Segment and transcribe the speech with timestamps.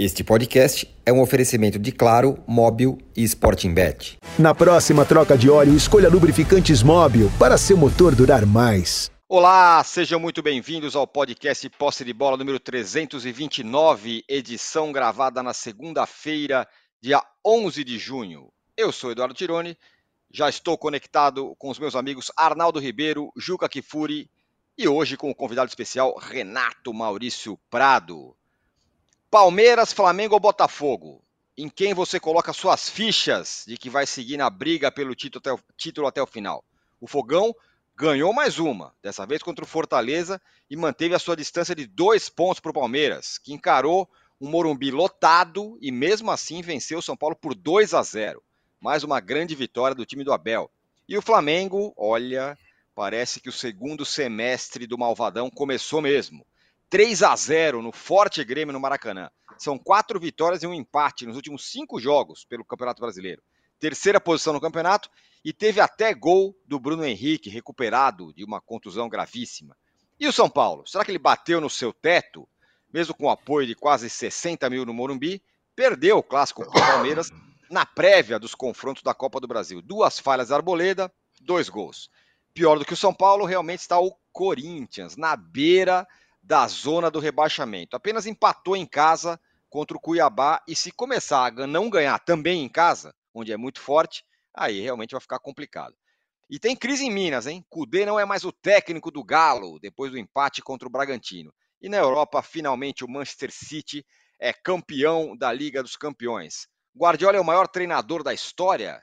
[0.00, 4.16] Este podcast é um oferecimento de Claro, Móbil e Sporting Bet.
[4.38, 9.10] Na próxima troca de óleo, escolha lubrificantes Móbil para seu motor durar mais.
[9.28, 16.64] Olá, sejam muito bem-vindos ao podcast Posse de Bola número 329, edição gravada na segunda-feira,
[17.02, 18.52] dia 11 de junho.
[18.76, 19.76] Eu sou Eduardo Tironi,
[20.32, 24.30] já estou conectado com os meus amigos Arnaldo Ribeiro, Juca Kifuri
[24.78, 28.37] e hoje com o convidado especial Renato Maurício Prado.
[29.30, 31.22] Palmeiras, Flamengo ou Botafogo?
[31.54, 35.52] Em quem você coloca suas fichas de que vai seguir na briga pelo título até
[35.52, 36.64] o, título até o final?
[36.98, 37.54] O Fogão
[37.94, 42.30] ganhou mais uma, dessa vez contra o Fortaleza, e manteve a sua distância de dois
[42.30, 44.08] pontos para o Palmeiras, que encarou
[44.40, 48.42] um Morumbi lotado e mesmo assim venceu o São Paulo por 2 a 0.
[48.80, 50.70] Mais uma grande vitória do time do Abel.
[51.06, 52.56] E o Flamengo, olha,
[52.94, 56.46] parece que o segundo semestre do Malvadão começou mesmo.
[56.90, 59.30] 3 a 0 no Forte Grêmio no Maracanã.
[59.58, 63.42] São quatro vitórias e um empate nos últimos cinco jogos pelo Campeonato Brasileiro.
[63.78, 65.10] Terceira posição no campeonato
[65.44, 69.76] e teve até gol do Bruno Henrique, recuperado de uma contusão gravíssima.
[70.18, 70.86] E o São Paulo?
[70.86, 72.48] Será que ele bateu no seu teto?
[72.92, 75.42] Mesmo com o apoio de quase 60 mil no Morumbi,
[75.76, 77.30] perdeu o clássico com o Palmeiras
[77.70, 79.82] na prévia dos confrontos da Copa do Brasil.
[79.82, 82.08] Duas falhas da Arboleda, dois gols.
[82.54, 86.06] Pior do que o São Paulo, realmente está o Corinthians, na beira
[86.48, 87.94] da zona do rebaixamento.
[87.94, 92.70] Apenas empatou em casa contra o Cuiabá e se começar a não ganhar também em
[92.70, 95.94] casa, onde é muito forte, aí realmente vai ficar complicado.
[96.48, 97.62] E tem crise em Minas, hein?
[97.68, 101.52] Cudê não é mais o técnico do Galo depois do empate contra o Bragantino.
[101.82, 104.02] E na Europa, finalmente o Manchester City
[104.40, 106.66] é campeão da Liga dos Campeões.
[106.96, 109.02] Guardiola é o maior treinador da história.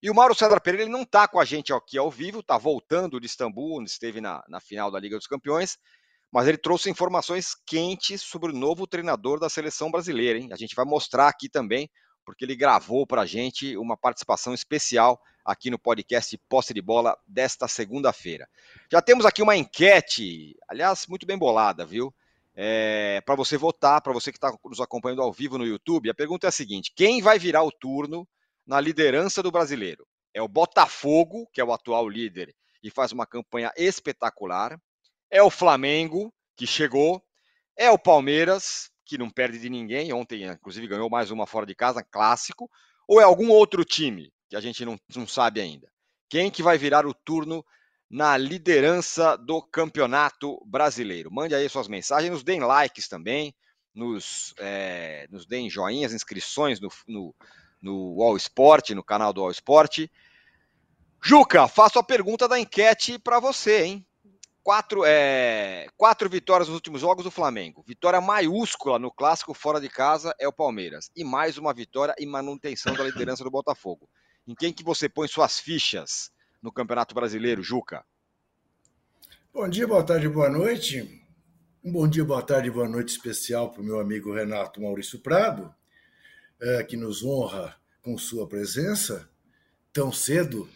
[0.00, 2.56] E o Mauro César Pereira ele não está com a gente aqui ao vivo, está
[2.56, 5.76] voltando de Istambul, onde esteve na, na final da Liga dos Campeões
[6.32, 10.38] mas ele trouxe informações quentes sobre o novo treinador da seleção brasileira.
[10.38, 10.50] Hein?
[10.52, 11.90] A gente vai mostrar aqui também,
[12.24, 17.16] porque ele gravou para a gente uma participação especial aqui no podcast Posse de Bola
[17.26, 18.48] desta segunda-feira.
[18.90, 22.14] Já temos aqui uma enquete, aliás, muito bem bolada, viu?
[22.54, 26.14] É, para você votar, para você que está nos acompanhando ao vivo no YouTube, a
[26.14, 28.28] pergunta é a seguinte: quem vai virar o turno
[28.66, 30.06] na liderança do brasileiro?
[30.34, 34.78] É o Botafogo, que é o atual líder e faz uma campanha espetacular
[35.30, 37.22] é o Flamengo, que chegou,
[37.76, 41.74] é o Palmeiras, que não perde de ninguém, ontem, inclusive, ganhou mais uma fora de
[41.74, 42.70] casa, clássico,
[43.08, 45.90] ou é algum outro time que a gente não, não sabe ainda?
[46.28, 47.64] Quem que vai virar o turno
[48.08, 51.32] na liderança do campeonato brasileiro?
[51.32, 53.54] Mande aí suas mensagens, nos deem likes também,
[53.94, 57.34] nos, é, nos deem joinhas, inscrições no, no,
[57.80, 60.06] no All Sport, no canal do All Sport.
[61.22, 64.06] Juca, faço a pergunta da enquete para você, hein?
[64.62, 67.82] Quatro, é, quatro vitórias nos últimos jogos do Flamengo.
[67.86, 71.10] Vitória maiúscula no clássico fora de casa é o Palmeiras.
[71.16, 74.08] E mais uma vitória em manutenção da liderança do Botafogo.
[74.46, 76.30] Em quem que você põe suas fichas
[76.62, 78.04] no Campeonato Brasileiro, Juca?
[79.52, 81.26] Bom dia, boa tarde, boa noite.
[81.82, 85.74] Um bom dia, boa tarde, boa noite especial para o meu amigo Renato Maurício Prado,
[86.60, 89.30] é, que nos honra com sua presença
[89.92, 90.68] tão cedo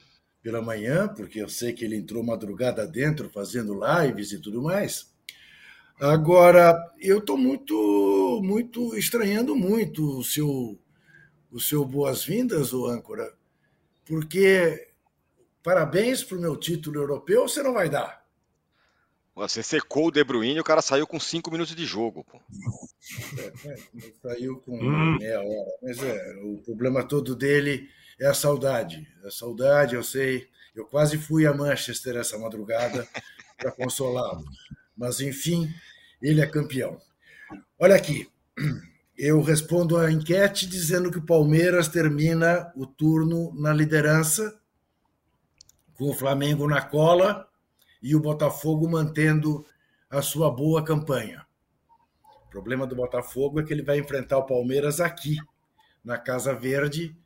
[0.45, 5.11] pela manhã, porque eu sei que ele entrou madrugada dentro fazendo lives e tudo mais.
[5.99, 10.79] Agora, eu estou muito, muito estranhando muito o seu,
[11.51, 13.33] o seu boas-vindas, o âncora,
[14.05, 14.91] porque
[15.63, 18.23] parabéns para o meu título europeu, você não vai dar.
[19.35, 22.23] Você secou o De Bruyne e o cara saiu com cinco minutos de jogo.
[22.23, 22.39] Pô.
[23.39, 23.77] É, é,
[24.23, 25.17] saiu com hum.
[25.19, 25.71] meia hora.
[25.83, 27.89] Mas é, o problema todo dele
[28.21, 29.07] é a saudade.
[29.25, 30.49] A saudade, eu sei.
[30.75, 33.07] Eu quase fui a Manchester essa madrugada
[33.57, 34.45] para consolá-lo.
[34.97, 35.73] Mas, enfim,
[36.21, 37.01] ele é campeão.
[37.79, 38.29] Olha aqui,
[39.17, 44.59] eu respondo a enquete dizendo que o Palmeiras termina o turno na liderança,
[45.95, 47.49] com o Flamengo na cola
[48.03, 49.65] e o Botafogo mantendo
[50.11, 51.47] a sua boa campanha.
[52.47, 55.37] O problema do Botafogo é que ele vai enfrentar o Palmeiras aqui,
[56.05, 57.17] na Casa Verde,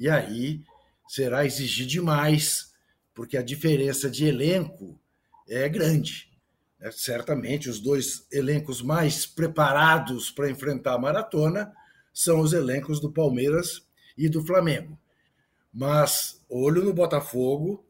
[0.00, 0.64] e aí
[1.06, 2.72] será exigir demais,
[3.14, 4.98] porque a diferença de elenco
[5.46, 6.30] é grande.
[6.80, 11.70] É, certamente os dois elencos mais preparados para enfrentar a maratona
[12.14, 13.86] são os elencos do Palmeiras
[14.16, 14.98] e do Flamengo.
[15.70, 17.84] Mas olho no Botafogo,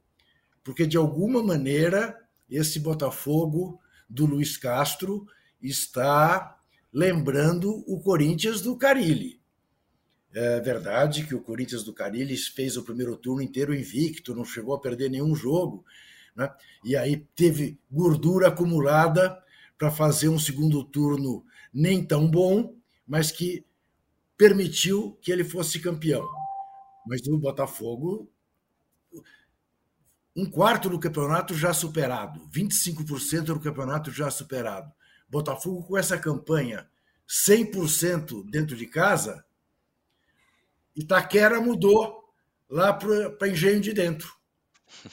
[0.64, 2.18] porque de alguma maneira
[2.50, 5.28] esse Botafogo do Luiz Castro
[5.62, 6.58] está
[6.92, 9.39] lembrando o Corinthians do Carilli.
[10.32, 14.74] É verdade que o Corinthians do Carilli fez o primeiro turno inteiro invicto, não chegou
[14.74, 15.84] a perder nenhum jogo,
[16.36, 16.52] né?
[16.84, 19.42] e aí teve gordura acumulada
[19.76, 23.64] para fazer um segundo turno nem tão bom, mas que
[24.36, 26.26] permitiu que ele fosse campeão.
[27.06, 28.30] Mas o Botafogo,
[30.36, 34.92] um quarto do campeonato já superado, 25% do campeonato já superado.
[35.28, 36.88] Botafogo com essa campanha
[37.28, 39.44] 100% dentro de casa,
[40.94, 42.24] Itaquera mudou
[42.68, 44.34] lá para Engenho de Dentro.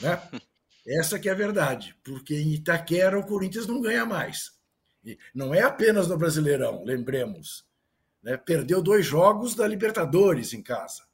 [0.02, 0.22] Né?
[0.88, 4.58] Essa que é a verdade, porque em Itaquera o Corinthians não ganha mais.
[5.34, 7.66] Não é apenas no Brasileirão, lembremos.
[8.24, 8.38] Né?
[8.38, 11.06] Perdeu dois jogos da Libertadores em casa.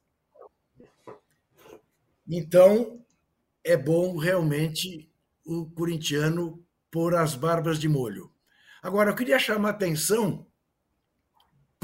[2.26, 3.04] Então,
[3.62, 5.10] é bom realmente
[5.44, 8.32] o corintiano pôr as barbas de molho.
[8.82, 10.46] Agora, eu queria chamar a atenção,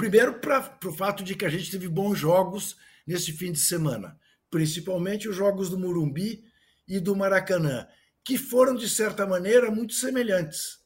[0.01, 2.75] primeiro, para o fato de que a gente teve bons jogos
[3.07, 4.19] nesse fim de semana,
[4.51, 6.43] principalmente os jogos do Murumbi
[6.89, 7.87] e do Maracanã,
[8.25, 10.79] que foram, de certa maneira, muito semelhantes,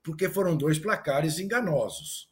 [0.00, 2.30] porque foram dois placares enganosos.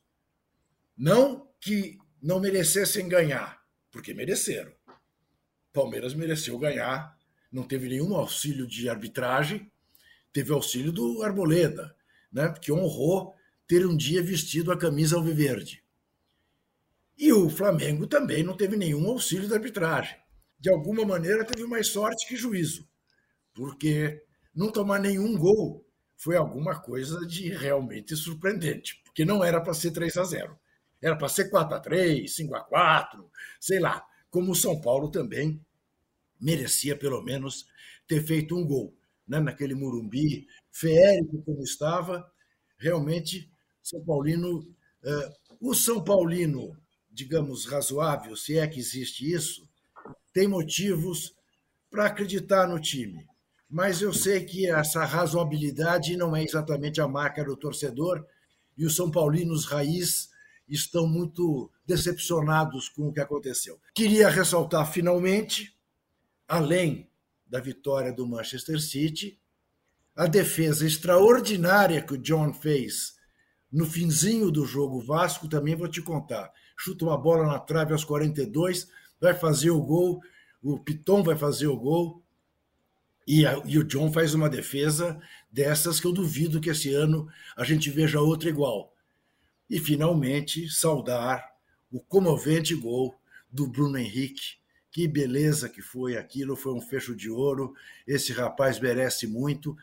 [0.96, 3.60] Não que não merecessem ganhar,
[3.90, 4.72] porque mereceram.
[5.72, 7.18] Palmeiras mereceu ganhar,
[7.50, 9.68] não teve nenhum auxílio de arbitragem,
[10.32, 11.92] teve auxílio do Arboleda,
[12.32, 13.34] né, que honrou
[13.66, 15.79] ter um dia vestido a camisa alviverde.
[17.20, 20.16] E o Flamengo também não teve nenhum auxílio da arbitragem.
[20.58, 22.88] De alguma maneira, teve mais sorte que juízo,
[23.52, 24.24] porque
[24.54, 25.86] não tomar nenhum gol
[26.16, 30.58] foi alguma coisa de realmente surpreendente, porque não era para ser 3 a 0.
[31.02, 33.30] Era para ser 4 a 3, 5 a 4,
[33.60, 34.02] sei lá.
[34.30, 35.62] Como o São Paulo também
[36.40, 37.66] merecia pelo menos
[38.08, 38.96] ter feito um gol,
[39.28, 39.38] né?
[39.40, 42.26] Naquele Murumbi, feérico como estava,
[42.78, 43.52] realmente
[43.82, 46.74] São Paulino, uh, o São Paulino,
[47.10, 49.68] digamos razoável, se é que existe isso,
[50.32, 51.34] tem motivos
[51.90, 53.26] para acreditar no time.
[53.68, 58.24] Mas eu sei que essa razoabilidade não é exatamente a marca do torcedor
[58.76, 60.30] e os São Paulinos raiz
[60.68, 63.80] estão muito decepcionados com o que aconteceu.
[63.94, 65.76] Queria ressaltar finalmente,
[66.46, 67.10] além
[67.46, 69.38] da vitória do Manchester City,
[70.14, 73.18] a defesa extraordinária que o John fez
[73.70, 76.52] no finzinho do jogo Vasco, também vou te contar.
[76.82, 78.88] Chuta uma bola na trave aos 42,
[79.20, 80.18] vai fazer o gol,
[80.62, 82.22] o Piton vai fazer o gol,
[83.26, 85.20] e, a, e, o John faz uma defesa
[85.52, 88.96] dessas que eu duvido que esse ano a gente veja outra igual.
[89.68, 91.54] E finalmente saudar
[91.92, 93.14] o comovente gol
[93.52, 94.54] do Bruno Henrique.
[94.90, 97.74] Que beleza que foi aquilo, foi um fecho de ouro.
[98.06, 99.76] Esse rapaz merece muito.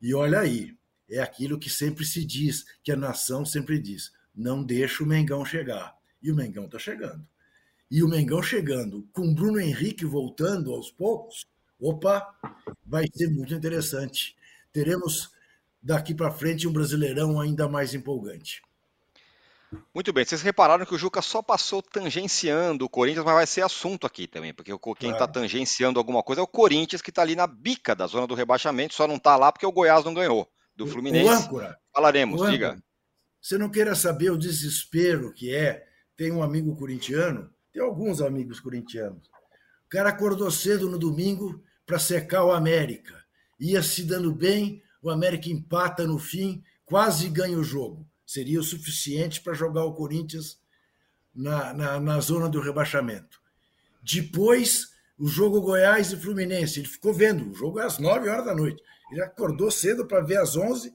[0.00, 0.76] E olha aí,
[1.08, 5.42] é aquilo que sempre se diz, que a nação sempre diz: não deixa o Mengão
[5.42, 5.96] chegar.
[6.24, 7.24] E o Mengão está chegando.
[7.90, 11.46] E o Mengão chegando, com o Bruno Henrique voltando aos poucos,
[11.78, 12.34] Opa,
[12.84, 14.34] vai ser muito interessante.
[14.72, 15.30] Teremos
[15.82, 18.62] daqui para frente um Brasileirão ainda mais empolgante.
[19.92, 23.62] Muito bem, vocês repararam que o Juca só passou tangenciando o Corinthians, mas vai ser
[23.62, 27.34] assunto aqui também, porque quem está tangenciando alguma coisa é o Corinthians, que está ali
[27.34, 30.48] na bica da zona do rebaixamento, só não está lá porque o Goiás não ganhou
[30.76, 31.28] do Fluminense.
[31.28, 32.82] O âncora, Falaremos, o diga.
[33.40, 35.86] Você não queira saber o desespero que é.
[36.16, 39.26] Tem um amigo corintiano, tem alguns amigos corintianos.
[39.86, 43.22] O cara acordou cedo no domingo, para secar o América.
[43.60, 48.06] Ia se dando bem, o América empata no fim, quase ganha o jogo.
[48.26, 50.58] Seria o suficiente para jogar o Corinthians
[51.34, 53.40] na, na, na, zona do rebaixamento.
[54.02, 56.80] Depois, o jogo Goiás e Fluminense.
[56.80, 58.82] Ele ficou vendo, o jogo às 9 horas da noite.
[59.10, 60.92] Ele acordou cedo para ver às 11,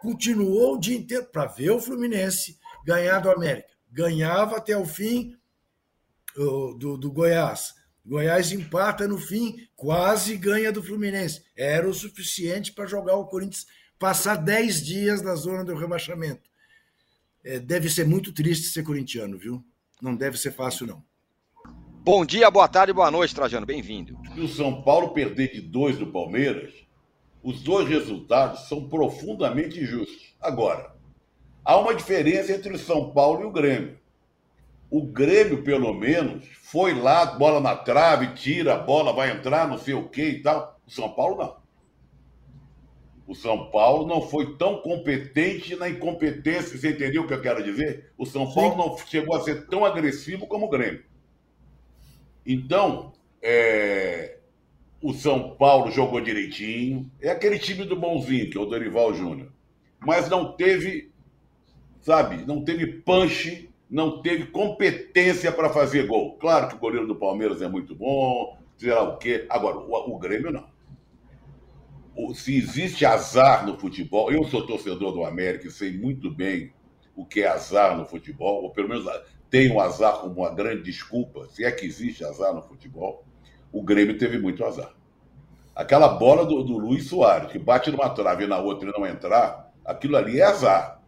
[0.00, 3.69] continuou o dia inteiro para ver o Fluminense ganhar do América.
[3.90, 5.36] Ganhava até o fim
[6.34, 7.74] do, do Goiás.
[8.04, 11.44] Goiás empata no fim, quase ganha do Fluminense.
[11.56, 13.66] Era o suficiente para jogar o Corinthians
[13.98, 16.48] passar 10 dias na zona do rebaixamento.
[17.44, 19.64] É, deve ser muito triste ser corintiano, viu?
[20.00, 21.04] Não deve ser fácil, não.
[22.02, 23.66] Bom dia, boa tarde, boa noite, Trajano.
[23.66, 24.18] Bem-vindo.
[24.34, 26.72] E o São Paulo perder de dois do Palmeiras,
[27.42, 30.34] os dois resultados são profundamente injustos.
[30.40, 30.96] Agora,
[31.70, 33.96] há uma diferença entre o São Paulo e o Grêmio.
[34.90, 39.78] O Grêmio, pelo menos, foi lá, bola na trave, tira a bola, vai entrar, não
[39.78, 40.80] sei o que e tal.
[40.84, 41.56] O São Paulo não.
[43.24, 47.62] O São Paulo não foi tão competente na incompetência, você entendeu o que eu quero
[47.62, 48.10] dizer?
[48.18, 48.76] O São Paulo Sim.
[48.76, 51.04] não chegou a ser tão agressivo como o Grêmio.
[52.44, 54.38] Então, é...
[55.00, 57.08] o São Paulo jogou direitinho.
[57.20, 59.52] É aquele time do bonzinho, que é o Dorival Júnior.
[60.00, 61.12] Mas não teve,
[62.00, 66.36] sabe, não teve punch não teve competência para fazer gol.
[66.38, 69.46] Claro que o goleiro do Palmeiras é muito bom, sei lá o quê.
[69.50, 70.70] Agora, o, o Grêmio não.
[72.14, 76.72] O, se existe azar no futebol, eu sou torcedor do América e sei muito bem
[77.16, 79.06] o que é azar no futebol, ou pelo menos
[79.50, 83.24] tem o azar como uma grande desculpa, se é que existe azar no futebol,
[83.72, 84.94] o Grêmio teve muito azar.
[85.74, 89.06] Aquela bola do, do Luiz Soares, que bate numa trave e na outra e não
[89.06, 90.99] entrar, aquilo ali é azar.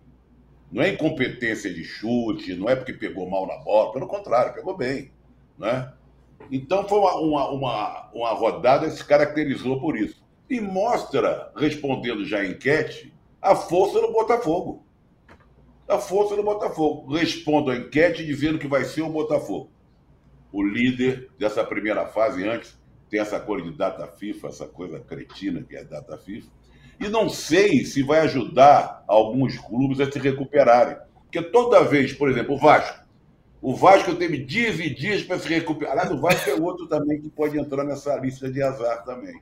[0.73, 4.75] Não é incompetência de chute, não é porque pegou mal na bola, pelo contrário, pegou
[4.75, 5.13] bem.
[5.59, 5.93] Né?
[6.51, 10.23] Então foi uma, uma, uma, uma rodada que se caracterizou por isso.
[10.49, 14.87] E mostra, respondendo já a enquete, a força do Botafogo.
[15.87, 17.13] A força do Botafogo.
[17.13, 19.71] Respondo a enquete dizendo que vai ser o Botafogo.
[20.51, 22.79] O líder dessa primeira fase, antes,
[23.11, 26.51] tem essa cor de data FIFA, essa coisa cretina que é data FIFA.
[27.03, 30.97] E não sei se vai ajudar alguns clubes a se recuperarem.
[31.25, 33.05] Porque toda vez, por exemplo, o Vasco,
[33.61, 35.95] o Vasco teve dias e dias para se recuperar.
[35.95, 39.35] Aliás, o Vasco é outro também que pode entrar nessa lista de azar também.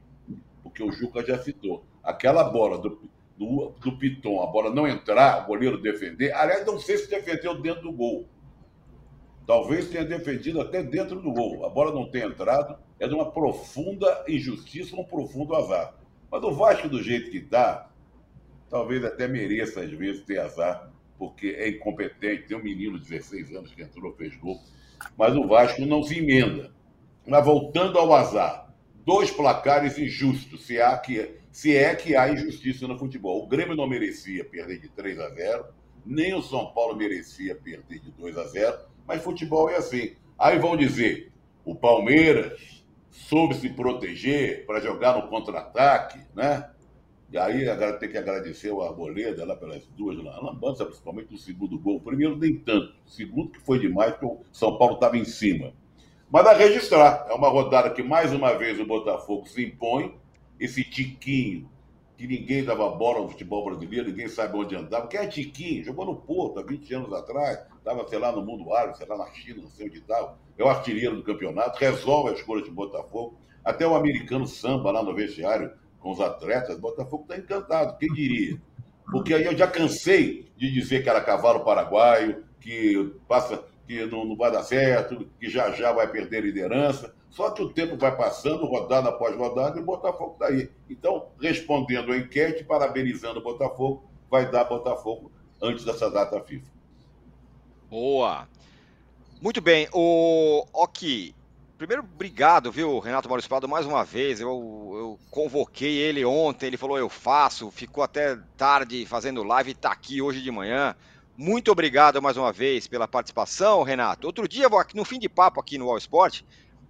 [0.63, 1.85] Porque o Juca já citou.
[2.03, 2.99] Aquela bola do,
[3.37, 6.33] do, do Piton, a bola não entrar, o goleiro defender.
[6.33, 8.25] Aliás, não sei se defendeu dentro do gol.
[9.47, 11.67] Talvez tenha defendido até dentro do gol.
[11.67, 12.79] A bola não tenha entrado.
[12.99, 16.00] É de uma profunda injustiça, um profundo azar.
[16.31, 17.91] Mas o Vasco, do jeito que está,
[18.69, 22.49] talvez até mereça, às vezes, ter azar porque é incompetente.
[22.49, 24.59] Tem um menino de 16 anos que entrou, fez gol.
[25.19, 26.73] Mas o Vasco não se emenda.
[27.27, 28.73] Mas voltando ao azar,
[29.05, 33.45] dois placares injustos, se, há que, se é que há injustiça no futebol.
[33.45, 35.67] O Grêmio não merecia perder de 3 a 0,
[36.07, 40.15] nem o São Paulo merecia perder de 2 a 0, mas futebol é assim.
[40.39, 41.31] Aí vão dizer,
[41.67, 42.80] o Palmeiras
[43.11, 46.71] soube se proteger para jogar no contra-ataque, né?
[47.33, 47.65] E aí
[47.99, 51.97] tem que agradecer o Arboleda lá pelas duas lambanças, principalmente no segundo gol.
[51.97, 52.93] O primeiro nem tanto.
[53.07, 55.73] O segundo que foi demais, porque o São Paulo estava em cima.
[56.29, 60.17] Mas a registrar, é uma rodada que mais uma vez o Botafogo se impõe,
[60.59, 61.71] esse tiquinho,
[62.17, 65.07] que ninguém dava bola no futebol brasileiro, ninguém sabe onde andava.
[65.07, 65.85] Quem é tiquinho?
[65.85, 69.17] Jogou no Porto há 20 anos atrás, estava, sei lá, no mundo árabe, sei lá,
[69.17, 70.39] na China, não sei onde estava.
[70.57, 73.39] É o artilheiro do campeonato, resolve as coisas de Botafogo.
[73.65, 78.61] Até o americano samba lá no vestiário com os atletas, Botafogo está encantado, quem diria?
[79.11, 84.25] Porque aí eu já cansei de dizer que era cavalo paraguaio, que passa, que não,
[84.25, 87.15] não vai dar certo, que já já vai perder liderança.
[87.29, 90.71] Só que o tempo vai passando, rodada após rodada, e o Botafogo está aí.
[90.89, 95.31] Então, respondendo a enquete, parabenizando o Botafogo, vai dar Botafogo
[95.63, 96.80] antes dessa data FIFA.
[97.91, 98.49] Boa!
[99.43, 101.35] Muito bem, o Ok,
[101.81, 104.39] Primeiro, obrigado, viu, Renato Maurício Prado, mais uma vez.
[104.39, 109.73] Eu, eu, convoquei ele ontem, ele falou eu faço, ficou até tarde fazendo live e
[109.73, 110.95] está aqui hoje de manhã.
[111.39, 114.27] Muito obrigado mais uma vez pela participação, Renato.
[114.27, 116.43] Outro dia, no fim de papo aqui no All Sport,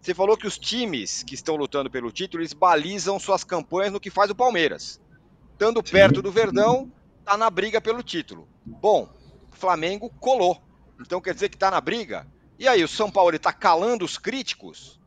[0.02, 4.00] você falou que os times que estão lutando pelo título, eles balizam suas campanhas no
[4.00, 5.00] que faz o Palmeiras.
[5.52, 6.90] Estando perto do Verdão,
[7.24, 8.48] tá na briga pelo título.
[8.66, 9.08] Bom,
[9.52, 10.60] Flamengo colou.
[11.00, 12.26] Então quer dizer que tá na briga?
[12.58, 15.00] E aí, o São Paulo está calando os críticos?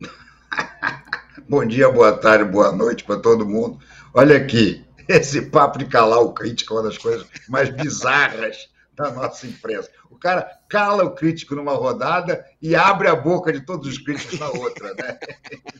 [1.48, 3.78] Bom dia, boa tarde, boa noite para todo mundo.
[4.14, 9.10] Olha aqui, esse papo de calar o crítico é uma das coisas mais bizarras da
[9.10, 9.90] nossa imprensa.
[10.08, 14.38] O cara cala o crítico numa rodada e abre a boca de todos os críticos
[14.38, 15.18] na outra, né?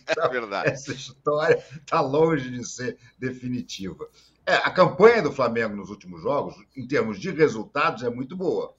[0.02, 0.70] Então, é verdade.
[0.70, 4.08] Essa história está longe de ser definitiva.
[4.44, 8.74] É, a campanha do Flamengo nos últimos jogos, em termos de resultados, é muito boa.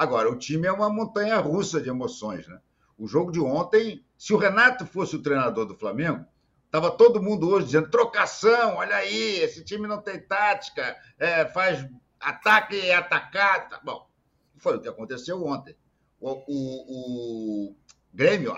[0.00, 2.58] Agora, o time é uma montanha russa de emoções, né?
[2.96, 6.24] O jogo de ontem, se o Renato fosse o treinador do Flamengo,
[6.64, 11.86] estava todo mundo hoje dizendo trocação, olha aí, esse time não tem tática, é, faz
[12.18, 13.68] ataque e atacar.
[13.68, 14.08] Tá bom,
[14.56, 15.76] foi o que aconteceu ontem.
[16.18, 17.76] O, o, o
[18.10, 18.56] Grêmio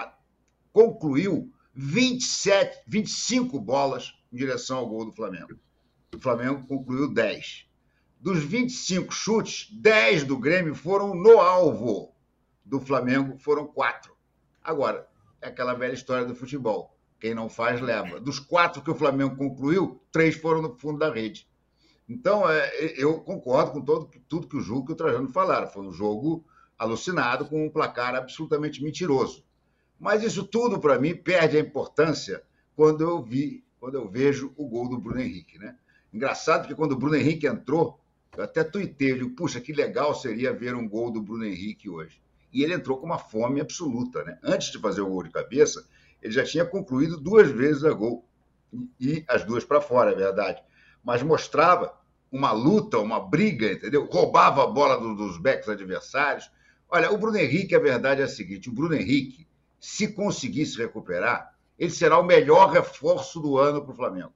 [0.73, 5.59] concluiu 27, 25 bolas em direção ao gol do Flamengo.
[6.15, 7.67] O Flamengo concluiu 10.
[8.23, 12.14] Dos 25 chutes, 10 do Grêmio foram no alvo.
[12.64, 14.14] Do Flamengo foram quatro.
[14.62, 15.09] Agora,
[15.41, 16.97] é aquela velha história do futebol.
[17.19, 18.21] Quem não faz, leva.
[18.21, 21.49] Dos quatro que o Flamengo concluiu, três foram no fundo da rede.
[22.09, 25.67] Então, é, eu concordo com todo, tudo que o Juca e o Trajano falaram.
[25.67, 26.45] Foi um jogo
[26.79, 29.45] alucinado, com um placar absolutamente mentiroso.
[29.99, 32.41] Mas isso tudo, para mim, perde a importância
[32.76, 35.59] quando eu vi, quando eu vejo o gol do Bruno Henrique.
[35.59, 35.76] Né?
[36.14, 37.99] Engraçado que quando o Bruno Henrique entrou,
[38.37, 42.21] eu até tuitei, digo, puxa, que legal seria ver um gol do Bruno Henrique hoje.
[42.53, 44.39] E ele entrou com uma fome absoluta, né?
[44.43, 45.87] Antes de fazer o gol de cabeça,
[46.21, 48.27] ele já tinha concluído duas vezes a gol.
[48.99, 50.62] E as duas para fora, é verdade.
[51.05, 51.95] Mas mostrava
[52.31, 54.07] uma luta, uma briga, entendeu?
[54.11, 56.51] Roubava a bola do, dos backs adversários.
[56.89, 59.47] Olha, o Bruno Henrique, a verdade é a seguinte: o Bruno Henrique,
[59.79, 64.33] se conseguir se recuperar, ele será o melhor reforço do ano para o Flamengo.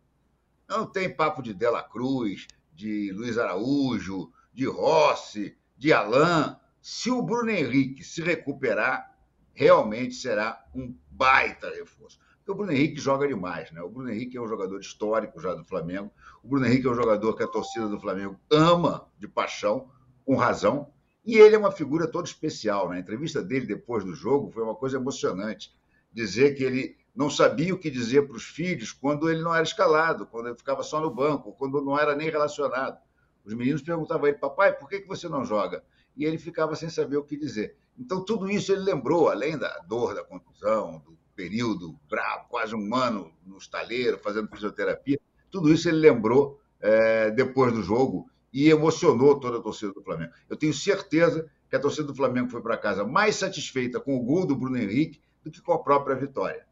[0.69, 6.55] Não tem papo de Dela Cruz, de Luiz Araújo, de Rossi, de Alain.
[6.81, 9.17] Se o Bruno Henrique se recuperar,
[9.53, 12.19] realmente será um baita reforço.
[12.37, 13.83] Porque o Bruno Henrique joga demais, né?
[13.83, 16.13] O Bruno Henrique é um jogador histórico já do Flamengo.
[16.45, 19.91] O Bruno Henrique é um jogador que a torcida do Flamengo ama de paixão,
[20.25, 20.93] com razão.
[21.25, 22.91] E ele é uma figura toda especial.
[22.91, 22.99] Né?
[22.99, 25.75] A entrevista dele depois do jogo foi uma coisa emocionante.
[26.13, 29.63] Dizer que ele não sabia o que dizer para os filhos quando ele não era
[29.63, 32.99] escalado, quando ele ficava só no banco, quando não era nem relacionado.
[33.43, 35.83] Os meninos perguntavam a ele, papai, por que você não joga?
[36.15, 37.77] E ele ficava sem saber o que dizer.
[37.99, 42.95] Então, tudo isso ele lembrou, além da dor da contusão, do período bravo, quase um
[42.95, 45.19] ano no estaleiro, fazendo fisioterapia,
[45.51, 50.33] tudo isso ele lembrou é, depois do jogo e emocionou toda a torcida do Flamengo.
[50.51, 54.23] Eu tenho certeza que a torcida do Flamengo foi para casa mais satisfeita com o
[54.23, 56.66] gol do Bruno Henrique do que com a própria vitória.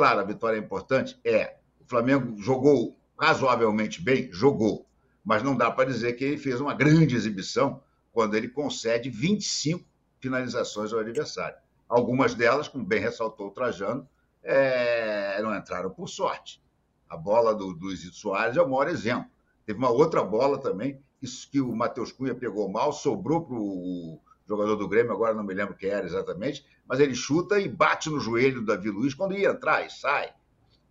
[0.00, 1.20] Claro, a vitória é importante?
[1.22, 1.56] É.
[1.78, 4.32] O Flamengo jogou razoavelmente bem?
[4.32, 4.86] Jogou.
[5.22, 9.84] Mas não dá para dizer que ele fez uma grande exibição quando ele concede 25
[10.18, 11.58] finalizações ao adversário.
[11.86, 14.08] Algumas delas, como bem ressaltou o Trajano,
[14.42, 16.62] é, não entraram por sorte.
[17.06, 19.28] A bola do, Luizito Soares é o maior exemplo.
[19.66, 24.18] Teve uma outra bola também, que, que o Matheus Cunha pegou mal, sobrou para o
[24.50, 28.10] jogador do Grêmio, agora não me lembro quem era exatamente, mas ele chuta e bate
[28.10, 30.32] no joelho do Davi Luiz quando ia entrar e sai.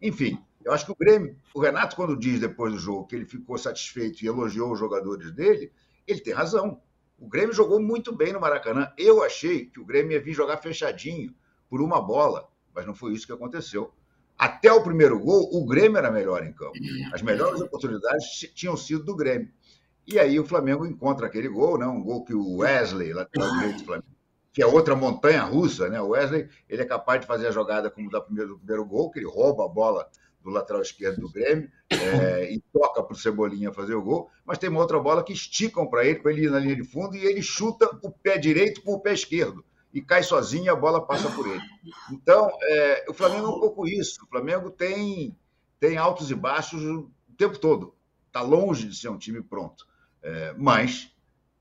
[0.02, 3.26] Enfim, eu acho que o Grêmio, o Renato, quando diz depois do jogo que ele
[3.26, 5.72] ficou satisfeito e elogiou os jogadores dele,
[6.08, 6.82] ele tem razão.
[7.18, 8.92] O Grêmio jogou muito bem no Maracanã.
[8.98, 11.36] Eu achei que o Grêmio ia vir jogar fechadinho
[11.70, 13.94] por uma bola, mas não foi isso que aconteceu.
[14.38, 16.72] Até o primeiro gol, o Grêmio era melhor em campo.
[17.14, 18.26] As melhores oportunidades
[18.56, 19.52] tinham sido do Grêmio.
[20.12, 21.86] E aí o Flamengo encontra aquele gol, né?
[21.86, 24.08] um gol que o Wesley, lateral direito do Flamengo,
[24.52, 26.02] que é outra montanha russa, né?
[26.02, 29.12] O Wesley ele é capaz de fazer a jogada como da primeiro, do primeiro gol,
[29.12, 30.10] que ele rouba a bola
[30.44, 34.58] do lateral esquerdo do Grêmio é, e toca para o Cebolinha fazer o gol, mas
[34.58, 37.16] tem uma outra bola que esticam para ele, para ele ir na linha de fundo,
[37.16, 40.76] e ele chuta o pé direito com o pé esquerdo e cai sozinho e a
[40.76, 41.62] bola passa por ele.
[42.12, 44.24] Então, é, o Flamengo é um pouco isso.
[44.24, 45.36] O Flamengo tem,
[45.80, 47.96] tem altos e baixos o tempo todo.
[48.28, 49.88] Está longe de ser um time pronto,
[50.22, 51.12] é, mas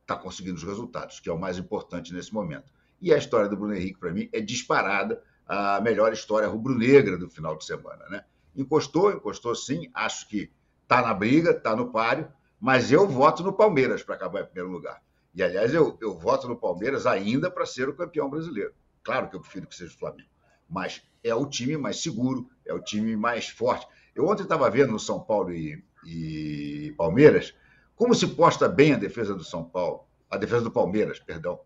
[0.00, 2.72] está conseguindo os resultados, que é o mais importante nesse momento.
[3.00, 7.28] E a história do Bruno Henrique, para mim, é disparada a melhor história rubro-negra do
[7.30, 8.04] final de semana.
[8.08, 8.24] Né?
[8.56, 9.90] Encostou, encostou sim.
[9.94, 10.50] Acho que
[10.82, 14.70] está na briga, está no páreo, mas eu voto no Palmeiras para acabar em primeiro
[14.70, 15.02] lugar.
[15.34, 18.72] E, aliás, eu, eu voto no Palmeiras ainda para ser o campeão brasileiro.
[19.02, 20.28] Claro que eu prefiro que seja o Flamengo,
[20.68, 23.86] mas é o time mais seguro, é o time mais forte.
[24.14, 27.54] Eu ontem estava vendo no São Paulo e, e Palmeiras
[27.98, 31.60] como se posta bem a defesa do São Paulo, a defesa do Palmeiras, perdão.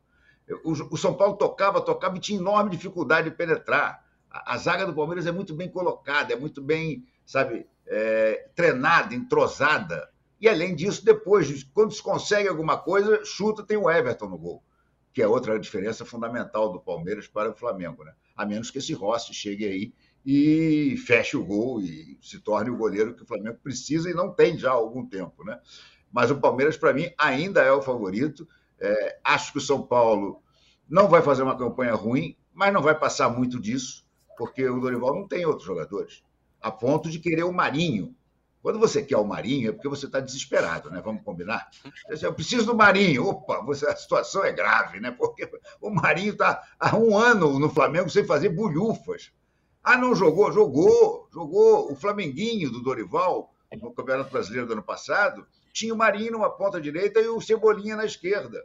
[0.64, 5.26] O, São Paulo tocava, tocava e tinha enorme dificuldade de penetrar a, zaga do Palmeiras
[5.26, 10.08] é muito bem colocada, é muito bem, sabe, é, treinada, entrosada.
[10.40, 14.64] E além disso, depois, quando se consegue alguma coisa, chuta, tem o Everton no gol,
[15.12, 18.14] que é outra diferença fundamental do Palmeiras para o Flamengo, né?
[18.34, 19.92] A menos que esse Rossi chegue aí
[20.24, 24.32] e feche o gol e se torne o goleiro que o Flamengo precisa e não
[24.32, 25.60] tem já há algum tempo, né?
[26.12, 28.46] Mas o Palmeiras, para mim, ainda é o favorito.
[28.78, 30.42] É, acho que o São Paulo
[30.88, 34.02] não vai fazer uma campanha ruim, mas não vai passar muito disso
[34.36, 36.22] porque o Dorival não tem outros jogadores,
[36.60, 38.14] a ponto de querer o Marinho.
[38.62, 41.00] Quando você quer o Marinho, é porque você está desesperado, né?
[41.04, 41.68] Vamos combinar?
[42.20, 43.26] Eu preciso do Marinho.
[43.26, 45.10] Opa, você, a situação é grave, né?
[45.10, 49.32] Porque o Marinho está há um ano no Flamengo sem fazer bulhufas.
[49.82, 50.52] Ah, não jogou?
[50.52, 51.90] Jogou, jogou.
[51.90, 56.80] O Flamenguinho do Dorival, no Campeonato Brasileiro do ano passado, tinha o Marinho numa ponta
[56.80, 58.64] direita e o Cebolinha na esquerda.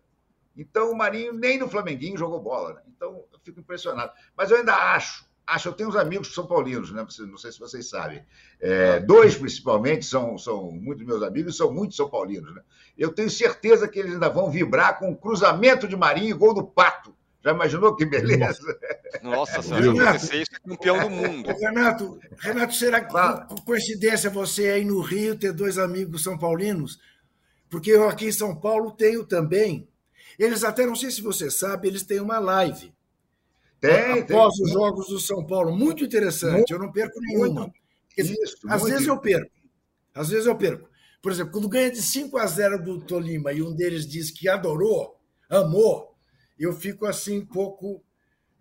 [0.55, 2.73] Então, o Marinho nem no Flamenguinho jogou bola.
[2.73, 2.81] Né?
[2.87, 4.11] Então, eu fico impressionado.
[4.35, 7.07] Mas eu ainda acho acho, eu tenho uns amigos que são paulinos, né?
[7.19, 8.21] não sei se vocês sabem.
[8.59, 12.53] É, dois, principalmente, são, são muitos meus amigos são muito São Paulinos.
[12.53, 12.61] Né?
[12.97, 16.53] Eu tenho certeza que eles ainda vão vibrar com o cruzamento de Marinho e gol
[16.53, 17.15] do Pato.
[17.47, 18.77] Já imaginou que beleza?
[19.23, 21.49] Nossa, se acontecer isso, é campeão do mundo.
[21.57, 23.13] Renato, Renato, será que
[23.47, 26.99] por coincidência você aí no Rio ter dois amigos são paulinos?
[27.69, 29.87] Porque eu aqui em São Paulo tenho também.
[30.37, 32.93] Eles até, não sei se você sabe, eles têm uma live
[33.79, 34.65] tem, após tem.
[34.65, 35.73] os jogos do São Paulo.
[35.73, 37.71] Muito interessante, muito, eu não perco nenhuma.
[38.17, 39.51] Isso, às vezes eu perco.
[40.13, 40.89] Às vezes eu perco.
[41.21, 44.49] Por exemplo, quando ganha de 5 a 0 do Tolima e um deles diz que
[44.49, 45.17] adorou,
[45.49, 46.16] amou,
[46.63, 48.03] eu fico assim um pouco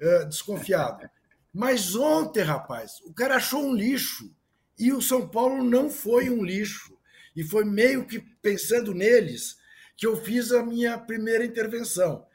[0.00, 1.09] uh, desconfiado.
[1.52, 4.30] Mas ontem, rapaz, o cara achou um lixo
[4.78, 6.96] e o São Paulo não foi um lixo.
[7.35, 9.56] E foi meio que pensando neles
[9.96, 12.26] que eu fiz a minha primeira intervenção.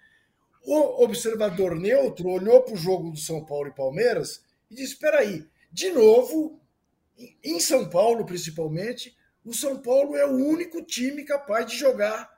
[0.63, 5.19] O observador neutro olhou para o jogo do São Paulo e Palmeiras e disse: espera
[5.19, 6.59] aí, de novo,
[7.43, 12.29] em São Paulo principalmente, o São Paulo é o único time capaz de jogar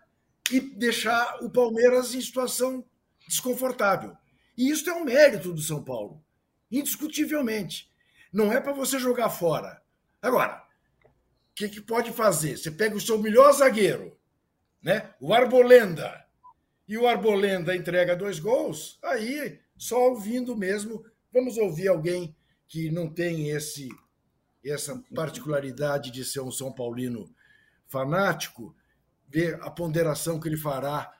[0.51, 2.83] e deixar o Palmeiras em situação
[3.27, 4.15] desconfortável.
[4.57, 6.23] E isso é um mérito do São Paulo,
[6.71, 7.91] indiscutivelmente.
[8.31, 9.81] Não é para você jogar fora.
[10.21, 10.63] Agora,
[11.05, 12.57] o que, que pode fazer?
[12.57, 14.17] Você pega o seu melhor zagueiro,
[14.81, 15.13] né?
[15.19, 16.23] o Arbolenda,
[16.87, 21.05] e o Arbolenda entrega dois gols, aí só ouvindo mesmo.
[21.31, 22.35] Vamos ouvir alguém
[22.67, 23.89] que não tem esse
[24.65, 27.29] essa particularidade de ser um São Paulino
[27.87, 28.73] fanático,
[29.27, 31.13] ver a ponderação que ele fará.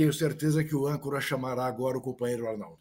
[0.00, 2.78] Tenho certeza que o âncora chamará agora o companheiro Arnaldo.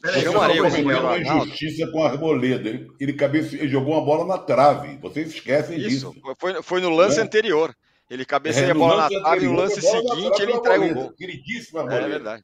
[0.00, 1.44] Peraí, Chamarei o companheiro Arnaldo.
[1.44, 2.86] injustiça com a Arboleda.
[2.98, 4.96] Ele, cabeça, ele jogou uma bola na trave.
[4.96, 6.14] Vocês esquecem Isso, disso.
[6.38, 7.22] Foi, foi no lance é.
[7.22, 7.76] anterior.
[8.08, 11.12] Ele cabeceia é, a bola na trave e no lance seguinte ele entrega o gol.
[11.12, 12.42] Queridíssima É verdade.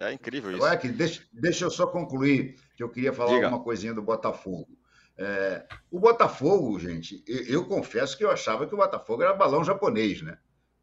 [0.00, 0.62] É incrível isso.
[0.62, 3.48] Agora, deixa, deixa eu só concluir, que eu queria falar Diga.
[3.48, 4.68] uma coisinha do Botafogo.
[5.16, 9.64] É, o Botafogo, gente, eu, eu, confesso que eu achava que o Botafogo era balão
[9.64, 10.36] japonês, né?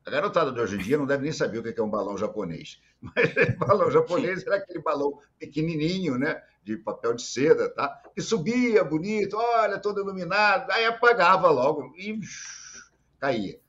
[0.05, 2.17] A garotada de hoje em dia não deve nem saber o que é um balão
[2.17, 2.81] japonês.
[3.01, 6.41] Mas balão japonês era aquele balão pequenininho, né?
[6.63, 8.01] De papel de seda, tá?
[8.15, 12.19] Que subia bonito, olha, todo iluminado, aí apagava logo e
[13.19, 13.59] caía.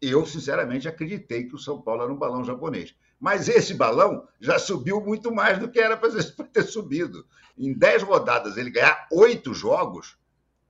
[0.00, 2.94] Eu, sinceramente, acreditei que o São Paulo era um balão japonês.
[3.18, 6.10] Mas esse balão já subiu muito mais do que era para
[6.52, 7.26] ter subido.
[7.56, 10.16] Em 10 rodadas, ele ganhar oito jogos,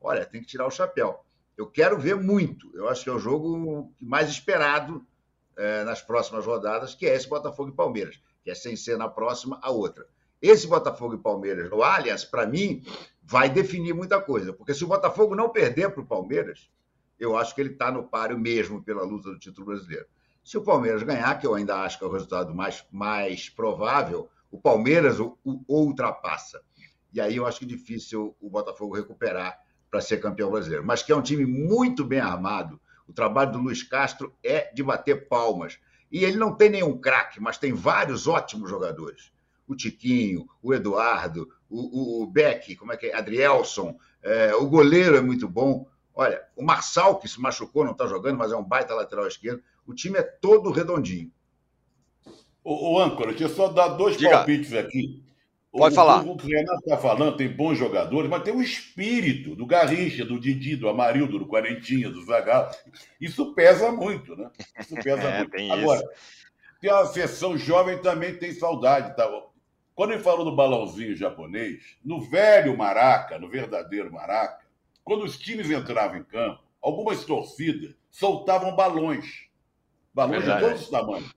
[0.00, 1.22] olha, tem que tirar o chapéu.
[1.58, 2.70] Eu quero ver muito.
[2.72, 5.04] Eu acho que é o jogo mais esperado
[5.56, 9.08] é, nas próximas rodadas, que é esse Botafogo e Palmeiras, que é sem ser na
[9.08, 10.06] próxima a outra.
[10.40, 12.84] Esse Botafogo e Palmeiras no Allianz, para mim,
[13.24, 14.52] vai definir muita coisa.
[14.52, 16.70] Porque se o Botafogo não perder para o Palmeiras,
[17.18, 20.06] eu acho que ele está no páreo mesmo pela luta do título brasileiro.
[20.44, 24.30] Se o Palmeiras ganhar, que eu ainda acho que é o resultado mais, mais provável,
[24.48, 26.62] o Palmeiras o, o, o ultrapassa.
[27.12, 29.58] E aí eu acho que é difícil o Botafogo recuperar
[29.90, 30.84] para ser campeão brasileiro.
[30.84, 32.80] Mas que é um time muito bem armado.
[33.06, 35.78] O trabalho do Luiz Castro é de bater palmas.
[36.10, 39.30] E ele não tem nenhum craque, mas tem vários ótimos jogadores.
[39.66, 43.14] O Tiquinho, o Eduardo, o, o, o Beck, como é que é?
[43.14, 45.86] Adrielson, é, o goleiro é muito bom.
[46.14, 49.62] Olha, o Marçal, que se machucou, não está jogando, mas é um baita lateral esquerdo.
[49.86, 51.30] O time é todo redondinho.
[52.64, 54.30] O, o âncora, deixa eu só dar dois Diga.
[54.30, 55.22] palpites aqui.
[55.78, 56.24] Pode o, falar.
[56.24, 60.38] O, o Renato está falando tem bons jogadores, mas tem o espírito do Garrincha, do
[60.38, 62.70] Didi, do Amarildo, do Quarentinha, do Zagallo.
[63.20, 64.50] Isso pesa muito, né?
[64.78, 65.50] Isso pesa é, muito.
[65.50, 66.10] Tem Agora, isso.
[66.80, 69.16] tem a sessão jovem também tem saudade.
[69.16, 69.28] Tá?
[69.94, 74.66] Quando ele falou do balãozinho japonês, no velho Maraca, no verdadeiro Maraca,
[75.04, 79.48] quando os times entravam em campo, algumas torcidas soltavam balões
[80.18, 80.60] balões Verdade.
[80.60, 81.34] de todos os tamanhos.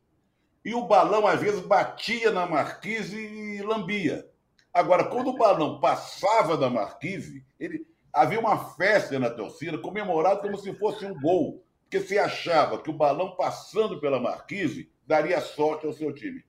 [0.65, 4.27] E o balão, às vezes, batia na marquise e lambia.
[4.73, 7.85] Agora, quando o balão passava da marquise, ele...
[8.13, 11.63] havia uma festa na torcida, comemorado como se fosse um gol.
[11.83, 16.41] Porque se achava que o balão passando pela marquise daria sorte ao seu time.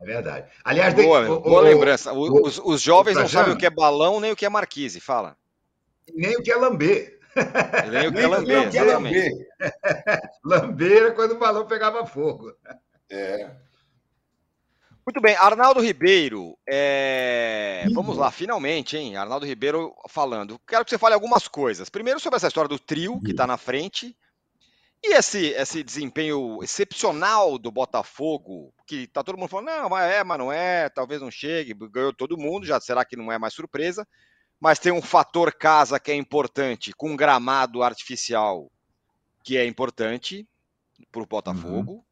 [0.00, 0.50] É verdade.
[0.64, 1.26] Aliás, boa, de...
[1.26, 2.12] boa o, lembrança.
[2.12, 5.00] O, os, os, jovens não sabem o que é balão nem o que é marquise.
[5.00, 5.36] Fala.
[6.14, 7.18] Nem o que é lamber.
[7.90, 9.48] Nem o que é lamber, exatamente.
[10.44, 12.54] Lamber quando o balão pegava fogo.
[13.10, 13.50] É.
[15.08, 17.86] Muito bem, Arnaldo Ribeiro, é...
[17.94, 19.16] vamos lá, finalmente, hein?
[19.16, 20.60] Arnaldo Ribeiro falando.
[20.68, 21.88] Quero que você fale algumas coisas.
[21.88, 24.14] Primeiro sobre essa história do trio que está na frente
[25.02, 30.22] e esse, esse desempenho excepcional do Botafogo, que tá todo mundo falando, não, mas é,
[30.22, 33.54] mas não é, talvez não chegue, ganhou todo mundo, já será que não é mais
[33.54, 34.06] surpresa
[34.60, 38.70] mas tem um fator casa que é importante, com um gramado artificial
[39.44, 40.46] que é importante
[41.12, 41.92] para o Botafogo.
[41.92, 42.02] Uhum.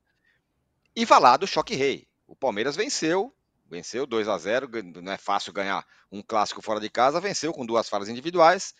[0.94, 2.06] E falar do choque rei.
[2.36, 3.34] O Palmeiras venceu,
[3.66, 4.68] venceu 2 a 0
[5.02, 8.74] não é fácil ganhar um clássico fora de casa, venceu com duas falhas individuais.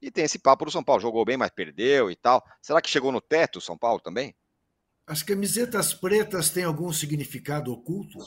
[0.00, 2.40] E tem esse papo do São Paulo, jogou bem, mas perdeu e tal.
[2.62, 4.32] Será que chegou no teto o São Paulo também?
[5.08, 8.18] As camisetas pretas têm algum significado oculto?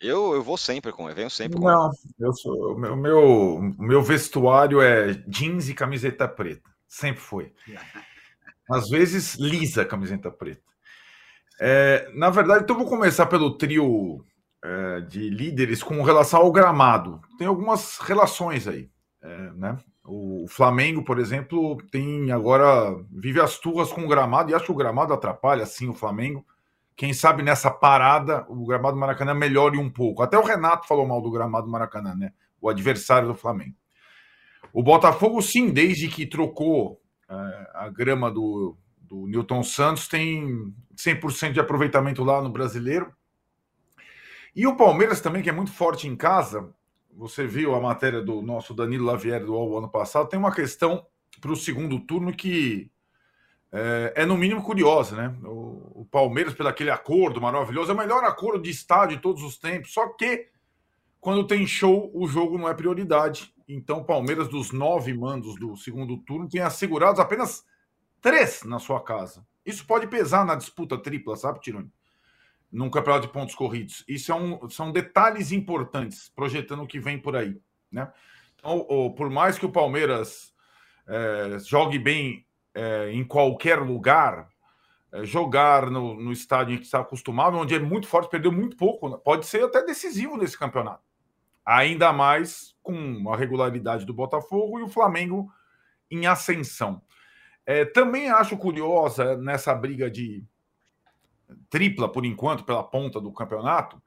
[0.00, 1.66] Eu, eu vou sempre com, eu venho sempre com.
[1.66, 1.90] Não,
[2.20, 6.70] eu sou, o meu, meu, meu vestuário é jeans e camiseta preta.
[6.86, 7.52] Sempre foi.
[8.70, 10.69] Às vezes lisa camiseta preta.
[11.60, 14.24] É, na verdade, então vou começar pelo trio
[14.64, 17.20] é, de líderes com relação ao gramado.
[17.38, 18.88] Tem algumas relações aí,
[19.22, 19.76] é, né?
[20.04, 24.72] O Flamengo, por exemplo, tem agora vive as turras com o gramado e acho que
[24.72, 26.44] o gramado atrapalha sim o Flamengo
[27.00, 30.22] quem sabe nessa parada o gramado do Maracanã melhore um pouco.
[30.22, 32.30] Até o Renato falou mal do gramado do Maracanã, né?
[32.60, 33.74] O adversário do Flamengo.
[34.70, 38.76] O Botafogo, sim, desde que trocou é, a grama do,
[39.10, 43.12] do Newton Santos, tem 100% de aproveitamento lá no brasileiro.
[44.54, 46.72] E o Palmeiras também, que é muito forte em casa.
[47.16, 50.28] Você viu a matéria do nosso Danilo Lavieri do ano passado.
[50.28, 51.04] Tem uma questão
[51.40, 52.88] para o segundo turno que
[53.72, 55.36] é, é, no mínimo curiosa, né?
[55.44, 59.56] O, Palmeiras pelo aquele acordo maravilhoso, é o melhor acordo de estádio de todos os
[59.56, 59.92] tempos.
[59.92, 60.48] Só que
[61.20, 63.54] quando tem show, o jogo não é prioridade.
[63.68, 67.64] Então, o Palmeiras, dos nove mandos do segundo turno, tem assegurados apenas
[68.20, 69.46] três na sua casa.
[69.64, 71.92] Isso pode pesar na disputa tripla, sabe, Tironi?
[72.70, 74.04] Num campeonato de pontos corridos.
[74.08, 77.60] Isso é um, são detalhes importantes, projetando o que vem por aí.
[77.90, 78.10] Né?
[78.54, 80.54] Então, por mais que o Palmeiras
[81.06, 84.48] é, jogue bem é, em qualquer lugar,
[85.12, 88.76] é, jogar no, no estádio em que está acostumado, onde é muito forte, perdeu muito
[88.76, 91.02] pouco, pode ser até decisivo nesse campeonato.
[91.64, 95.52] Ainda mais com a regularidade do Botafogo e o Flamengo
[96.10, 97.02] em ascensão.
[97.70, 100.44] É, também acho curiosa nessa briga de
[101.68, 104.02] tripla, por enquanto, pela ponta do campeonato,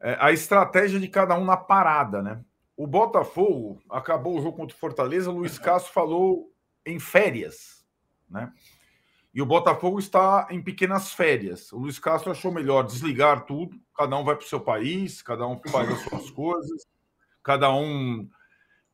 [0.00, 2.42] é, a estratégia de cada um na parada, né?
[2.74, 6.50] O Botafogo acabou o jogo contra o Fortaleza, o Luiz Castro falou
[6.86, 7.86] em férias,
[8.30, 8.50] né?
[9.34, 11.70] E o Botafogo está em pequenas férias.
[11.72, 15.46] O Luiz Castro achou melhor desligar tudo, cada um vai para o seu país, cada
[15.46, 16.86] um faz as suas coisas,
[17.42, 18.26] cada um.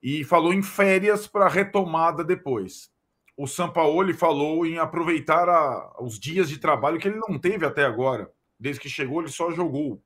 [0.02, 2.91] E falou em férias para retomada depois.
[3.36, 7.84] O Sampaoli falou em aproveitar a, os dias de trabalho que ele não teve até
[7.84, 8.30] agora.
[8.58, 10.02] Desde que chegou, ele só jogou.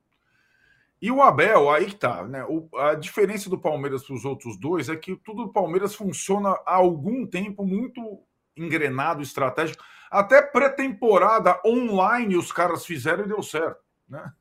[1.01, 2.45] E o Abel, aí que tá, né?
[2.49, 6.51] O, a diferença do Palmeiras para os outros dois é que tudo do Palmeiras funciona
[6.65, 8.23] há algum tempo muito
[8.57, 9.85] engrenado, estratégico.
[10.11, 14.33] Até pré-temporada online os caras fizeram e deu certo, né?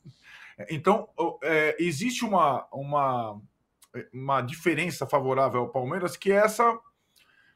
[0.69, 1.09] Então,
[1.43, 3.41] é, existe uma, uma,
[4.13, 6.79] uma diferença favorável ao Palmeiras que é essa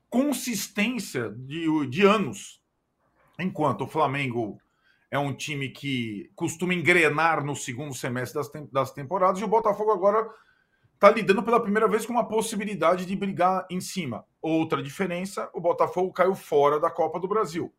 [0.10, 2.62] consistência de, de anos.
[3.40, 4.60] Enquanto o Flamengo
[5.12, 9.92] é um time que costuma engrenar no segundo semestre das, das temporadas, e o Botafogo
[9.92, 10.30] agora
[10.94, 14.26] está lidando pela primeira vez com uma possibilidade de brigar em cima.
[14.42, 17.74] Outra diferença: o Botafogo caiu fora da Copa do Brasil.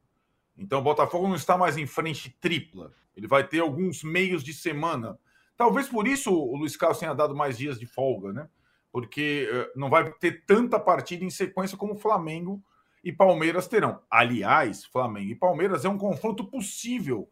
[0.57, 2.93] Então o Botafogo não está mais em frente tripla.
[3.16, 5.19] Ele vai ter alguns meios de semana.
[5.57, 8.49] Talvez por isso o Luiz Carlos tenha dado mais dias de folga, né?
[8.92, 12.62] Porque uh, não vai ter tanta partida em sequência como Flamengo
[13.03, 14.03] e Palmeiras terão.
[14.11, 17.31] Aliás, Flamengo e Palmeiras é um confronto possível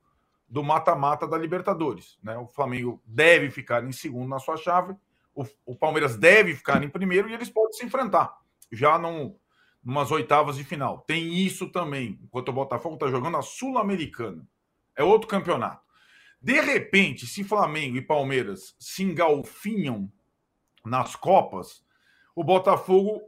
[0.49, 2.19] do mata-mata da Libertadores.
[2.23, 2.37] Né?
[2.39, 4.95] O Flamengo deve ficar em segundo na sua chave,
[5.35, 8.37] o, o, Palmeiras deve ficar em primeiro e eles podem se enfrentar
[8.73, 9.37] já num,
[9.85, 11.05] numas oitavas de final.
[11.07, 14.45] Tem isso também, enquanto o Botafogo está jogando a Sul-Americana.
[14.97, 15.87] É outro campeonato.
[16.41, 20.11] De repente, se Flamengo e Palmeiras se engalfinham
[20.89, 21.85] nas Copas,
[22.35, 23.23] o Botafogo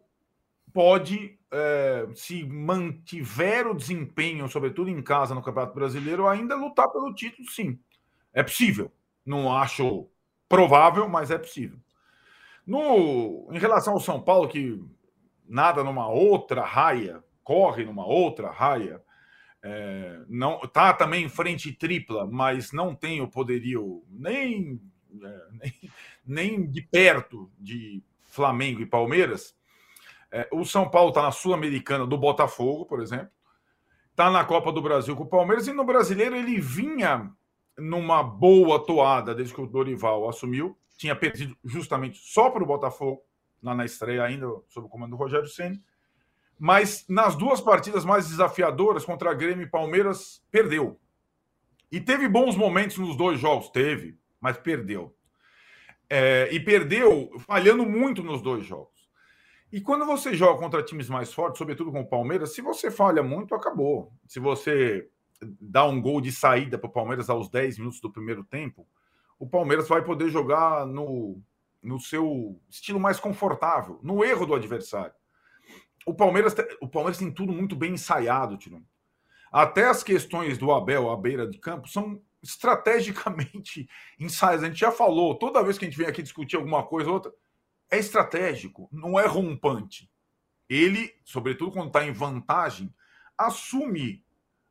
[0.72, 7.14] pode, é, se mantiver o desempenho, sobretudo em casa no Campeonato Brasileiro, ainda lutar pelo
[7.14, 7.78] título, sim.
[8.32, 8.92] É possível.
[9.24, 10.08] Não acho
[10.48, 11.78] provável, mas é possível.
[12.66, 14.80] No, em relação ao São Paulo, que
[15.48, 19.02] nada numa outra raia, corre numa outra raia,
[19.62, 24.80] é, não tá também em frente tripla, mas não tem o poderio nem,
[25.22, 25.72] é, nem,
[26.24, 29.54] nem de perto de Flamengo e Palmeiras.
[30.30, 33.30] É, o São Paulo está na Sul-Americana do Botafogo, por exemplo.
[34.10, 35.66] Está na Copa do Brasil com o Palmeiras.
[35.66, 37.30] E no brasileiro ele vinha
[37.76, 40.76] numa boa toada desde que o Dorival assumiu.
[40.96, 43.22] Tinha perdido justamente só para o Botafogo,
[43.62, 45.80] lá na estreia ainda, sob o comando do Rogério Senna.
[46.58, 51.00] Mas nas duas partidas mais desafiadoras contra Grêmio e Palmeiras, perdeu.
[51.90, 55.14] E teve bons momentos nos dois jogos, teve, mas perdeu.
[56.12, 59.08] É, e perdeu falhando muito nos dois jogos.
[59.72, 63.22] E quando você joga contra times mais fortes, sobretudo com o Palmeiras, se você falha
[63.22, 64.12] muito, acabou.
[64.26, 65.08] Se você
[65.60, 68.86] dá um gol de saída para o Palmeiras aos 10 minutos do primeiro tempo,
[69.38, 71.40] o Palmeiras vai poder jogar no,
[71.82, 75.14] no seu estilo mais confortável, no erro do adversário.
[76.04, 78.84] O Palmeiras, o Palmeiras tem tudo muito bem ensaiado, Tino.
[79.52, 84.64] Até as questões do Abel à beira de campo são estrategicamente ensaiadas.
[84.64, 87.14] A gente já falou, toda vez que a gente vem aqui discutir alguma coisa ou
[87.14, 87.32] outra,
[87.90, 90.10] é estratégico, não é rompante.
[90.68, 92.94] Ele, sobretudo quando está em vantagem,
[93.36, 94.24] assume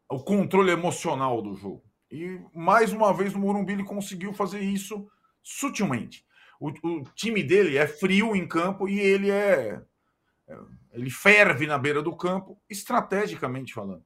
[0.10, 1.84] o controle emocional do jogo.
[2.10, 5.08] E mais uma vez no Morumbi ele conseguiu fazer isso
[5.44, 6.26] sutilmente.
[6.60, 9.82] O, o, time dele é frio em campo e ele é,
[10.48, 10.60] é
[10.92, 14.04] ele ferve na beira do campo, estrategicamente falando.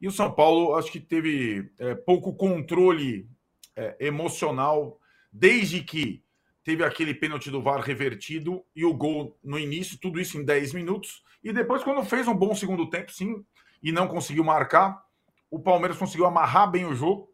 [0.00, 3.28] E o São Paulo acho que teve é, pouco controle
[3.74, 4.98] é, emocional
[5.32, 6.22] desde que
[6.62, 10.74] teve aquele pênalti do VAR revertido e o gol no início, tudo isso em 10
[10.74, 11.22] minutos.
[11.42, 13.44] E depois, quando fez um bom segundo tempo, sim,
[13.82, 15.02] e não conseguiu marcar,
[15.50, 17.32] o Palmeiras conseguiu amarrar bem o jogo.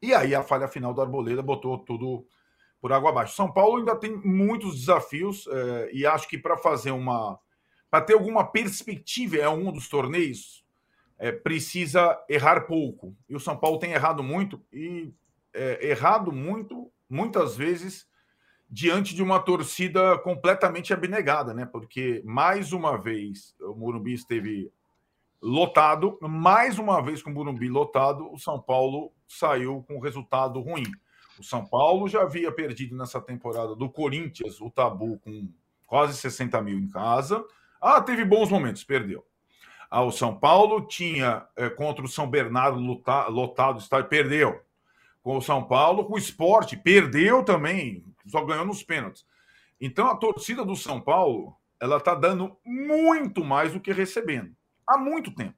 [0.00, 2.26] E aí a falha final do Arboleda botou tudo
[2.80, 3.36] por água abaixo.
[3.36, 7.38] São Paulo ainda tem muitos desafios é, e acho que para fazer uma.
[7.90, 10.65] para ter alguma perspectiva, é um dos torneios
[11.18, 13.16] é, precisa errar pouco.
[13.28, 15.12] E o São Paulo tem errado muito, e
[15.52, 18.06] é, errado muito, muitas vezes,
[18.68, 21.64] diante de uma torcida completamente abnegada, né?
[21.64, 24.70] Porque, mais uma vez, o Morumbi esteve
[25.40, 30.86] lotado, mais uma vez com o Morumbi lotado, o São Paulo saiu com resultado ruim.
[31.38, 35.48] O São Paulo já havia perdido nessa temporada do Corinthians o tabu com
[35.86, 37.44] quase 60 mil em casa.
[37.80, 39.24] Ah, teve bons momentos, perdeu.
[39.90, 44.60] Ah, o São Paulo tinha é, contra o São Bernardo lutar, lotado, estádio, perdeu.
[45.22, 49.26] Com o São Paulo, com o esporte, perdeu também, só ganhou nos pênaltis.
[49.80, 54.54] Então a torcida do São Paulo ela está dando muito mais do que recebendo
[54.86, 55.54] há muito tempo.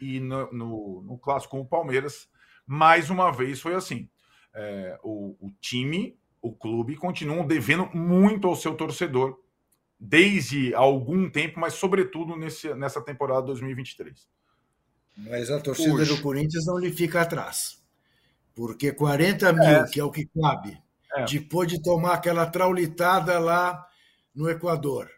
[0.00, 2.28] E no, no, no clássico com o Palmeiras,
[2.66, 4.08] mais uma vez foi assim
[4.54, 9.38] é, o, o time, o clube, continuam devendo muito ao seu torcedor
[10.00, 14.26] desde algum tempo, mas sobretudo nesse, nessa temporada 2023.
[15.18, 16.14] Mas a torcida Puxa.
[16.14, 17.82] do Corinthians não lhe fica atrás.
[18.54, 19.86] Porque 40 mil, é.
[19.86, 20.80] que é o que cabe,
[21.14, 21.24] é.
[21.26, 23.86] depois de tomar aquela traulitada lá
[24.34, 25.10] no Equador,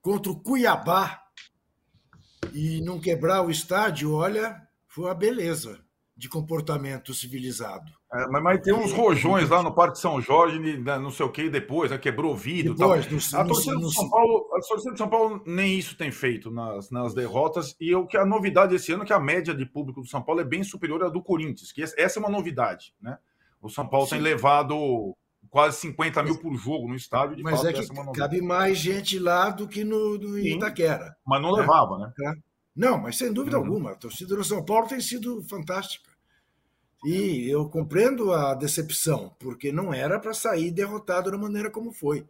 [0.00, 1.22] contra o Cuiabá,
[2.54, 5.82] e não quebrar o estádio, olha, foi uma beleza
[6.16, 7.90] de comportamento civilizado.
[8.12, 11.30] É, mas, mas, tem uns rojões lá no Parque São Jorge, né, não sei o
[11.30, 12.74] que, depois, né, quebrou o vidro.
[12.74, 13.40] Depois, tal.
[13.40, 16.50] No, a, torcida no, São Paulo, a torcida de São Paulo nem isso tem feito
[16.50, 17.74] nas, nas derrotas.
[17.80, 20.22] E o que a novidade esse ano é que a média de público do São
[20.22, 22.94] Paulo é bem superior à do Corinthians, que essa é uma novidade.
[23.00, 23.16] Né?
[23.60, 24.16] O São Paulo Sim.
[24.16, 25.16] tem levado
[25.48, 27.36] quase 50 mil por jogo no estádio.
[27.42, 31.16] mas fato, é que é cabe mais gente lá do que no, no Itaquera.
[31.26, 31.60] Mas não né?
[31.60, 32.12] levava, né?
[32.20, 32.51] É.
[32.74, 33.64] Não, mas sem dúvida uhum.
[33.64, 33.92] alguma.
[33.92, 36.10] A torcida do São Paulo tem sido fantástica.
[37.04, 42.24] E eu compreendo a decepção, porque não era para sair derrotado da maneira como foi.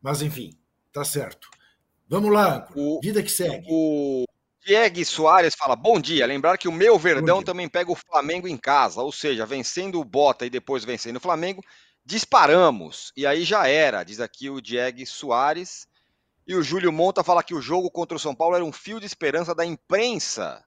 [0.00, 0.58] Mas, enfim,
[0.92, 1.48] tá certo.
[2.08, 3.66] Vamos lá, o, vida que segue.
[3.70, 4.24] O
[4.64, 6.26] Diego Soares fala: Bom dia.
[6.26, 10.04] Lembrar que o meu Verdão também pega o Flamengo em casa, ou seja, vencendo o
[10.04, 11.62] Bota e depois vencendo o Flamengo,
[12.04, 13.12] disparamos.
[13.16, 15.86] E aí já era, diz aqui o Diego Soares.
[16.46, 18.98] E o Júlio Monta fala que o jogo contra o São Paulo era um fio
[18.98, 20.64] de esperança da imprensa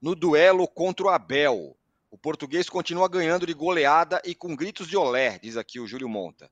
[0.00, 1.76] no duelo contra o Abel.
[2.10, 6.08] O português continua ganhando de goleada e com gritos de olé, diz aqui o Júlio
[6.08, 6.48] Monta.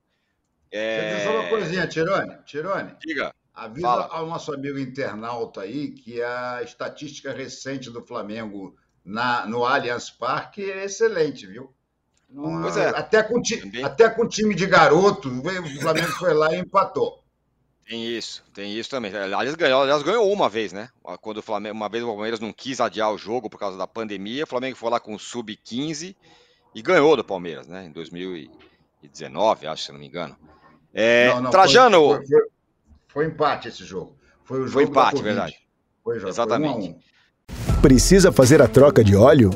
[0.70, 1.22] É...
[1.24, 2.36] Só uma coisinha, Tirone.
[2.44, 2.96] Tirone.
[3.00, 3.32] Diga.
[3.54, 4.08] Avisa fala.
[4.10, 10.68] ao nosso amigo internauta aí que a estatística recente do Flamengo na, no Allianz Parque
[10.68, 11.72] é excelente, viu?
[12.34, 12.88] Pois é.
[12.88, 13.40] Até com,
[13.84, 17.23] até com time de garoto, o Flamengo foi lá e empatou.
[17.86, 19.14] Tem isso, tem isso também.
[19.14, 20.88] Aliás, ganhou, aliás, ganhou uma vez, né?
[21.20, 23.86] Quando o Flamengo, uma vez o Palmeiras não quis adiar o jogo por causa da
[23.86, 26.16] pandemia, o Flamengo foi lá com o sub-15
[26.74, 27.84] e ganhou do Palmeiras, né?
[27.84, 30.34] Em 2019, acho, se não me engano.
[30.94, 32.16] É, não, não, Trajano.
[32.16, 32.40] Foi, foi,
[33.08, 34.16] foi, empate esse jogo.
[34.44, 34.72] Foi o jogo.
[34.72, 35.56] Foi empate, verdade.
[36.02, 36.88] Foi, Exatamente.
[36.88, 37.80] Um um.
[37.82, 39.50] Precisa fazer a troca de óleo?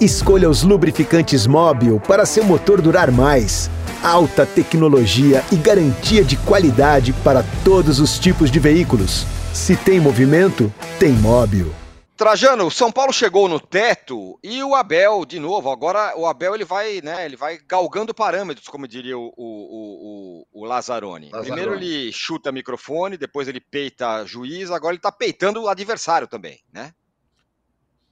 [0.00, 3.70] Escolha os lubrificantes móvel para seu motor durar mais
[4.04, 9.24] alta tecnologia e garantia de qualidade para todos os tipos de veículos.
[9.54, 11.72] Se tem movimento, tem móvel.
[12.14, 16.54] Trajano, o São Paulo chegou no teto e o Abel, de novo, agora o Abel
[16.54, 21.30] ele vai, né, ele vai galgando parâmetros, como diria o, o, o, o Lazzaroni.
[21.30, 21.46] Lazzaroni.
[21.46, 26.60] Primeiro ele chuta microfone, depois ele peita juiz, agora ele está peitando o adversário também,
[26.70, 26.92] né?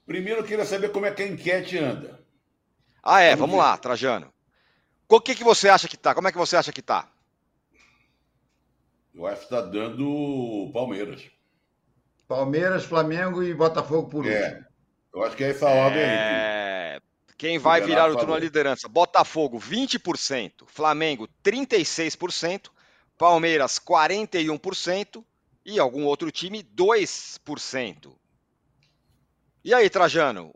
[0.06, 2.18] Primeiro eu queria saber como é que a enquete anda.
[3.02, 4.32] Ah, é, vamos, vamos lá, Trajano.
[5.14, 6.14] O que, que você acha que tá?
[6.14, 7.06] Como é que você acha que tá?
[9.14, 11.30] Eu acho que está dando Palmeiras.
[12.26, 14.42] Palmeiras, Flamengo e Botafogo por é.
[14.42, 14.66] último.
[15.14, 16.94] Eu acho que é essa ordem é...
[16.94, 17.02] aí.
[17.36, 18.88] Quem vai virar o turno na liderança?
[18.88, 20.64] Botafogo, 20%.
[20.66, 22.70] Flamengo, 36%.
[23.18, 25.22] Palmeiras, 41%.
[25.62, 28.16] E algum outro time, 2%.
[29.62, 30.54] E aí, Trajano?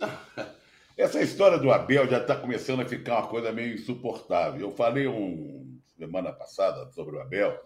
[1.00, 4.60] Essa história do Abel já está começando a ficar uma coisa meio insuportável.
[4.60, 7.58] Eu falei um, semana passada sobre o Abel,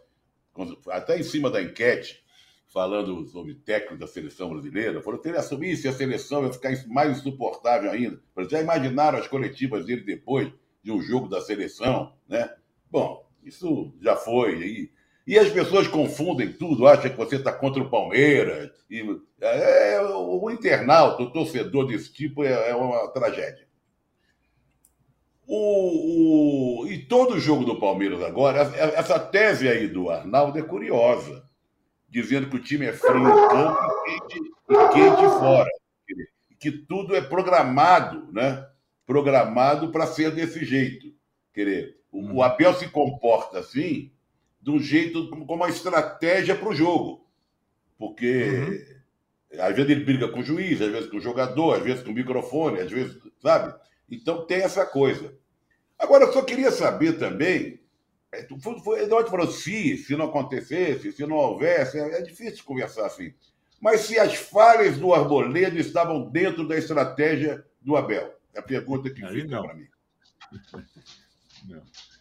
[0.89, 2.24] até em cima da enquete,
[2.72, 7.18] falando sobre técnico da seleção brasileira, falou que ele assumisse a seleção ia ficar mais
[7.18, 8.22] insuportável ainda.
[8.49, 12.55] Já imaginaram as coletivas dele depois de um jogo da seleção, né?
[12.89, 14.62] Bom, isso já foi.
[14.62, 14.93] E,
[15.27, 18.70] e as pessoas confundem tudo, acham que você está contra o Palmeiras.
[18.91, 19.01] E,
[19.41, 23.66] é, o internauta, o torcedor desse tipo é, é uma tragédia.
[25.47, 28.61] O, o, e todo jogo do Palmeiras agora,
[28.97, 31.45] essa tese aí do Arnaldo é curiosa,
[32.09, 35.70] dizendo que o time é frio em campo e quente, e quente fora.
[36.59, 38.66] Que tudo é programado, né?
[39.07, 41.12] Programado para ser desse jeito.
[41.53, 41.97] Querer.
[42.11, 44.14] O, o Abel se comporta assim
[44.65, 47.25] de um jeito, como uma estratégia para o jogo.
[47.99, 48.95] Porque uhum.
[49.59, 52.11] Às vezes ele briga com o juiz, às vezes com o jogador, às vezes com
[52.11, 53.75] o microfone, às vezes, sabe?
[54.11, 55.35] Então tem essa coisa.
[55.99, 57.81] Agora, eu só queria saber também.
[58.33, 62.65] é, Foi, foi, Eduardo falou se, se não acontecesse, se não houvesse, é, é difícil
[62.65, 63.33] conversar assim.
[63.81, 68.35] Mas se as falhas do Arboleda estavam dentro da estratégia do Abel?
[68.55, 69.62] É a pergunta que Aí fica não.
[69.62, 69.87] para mim.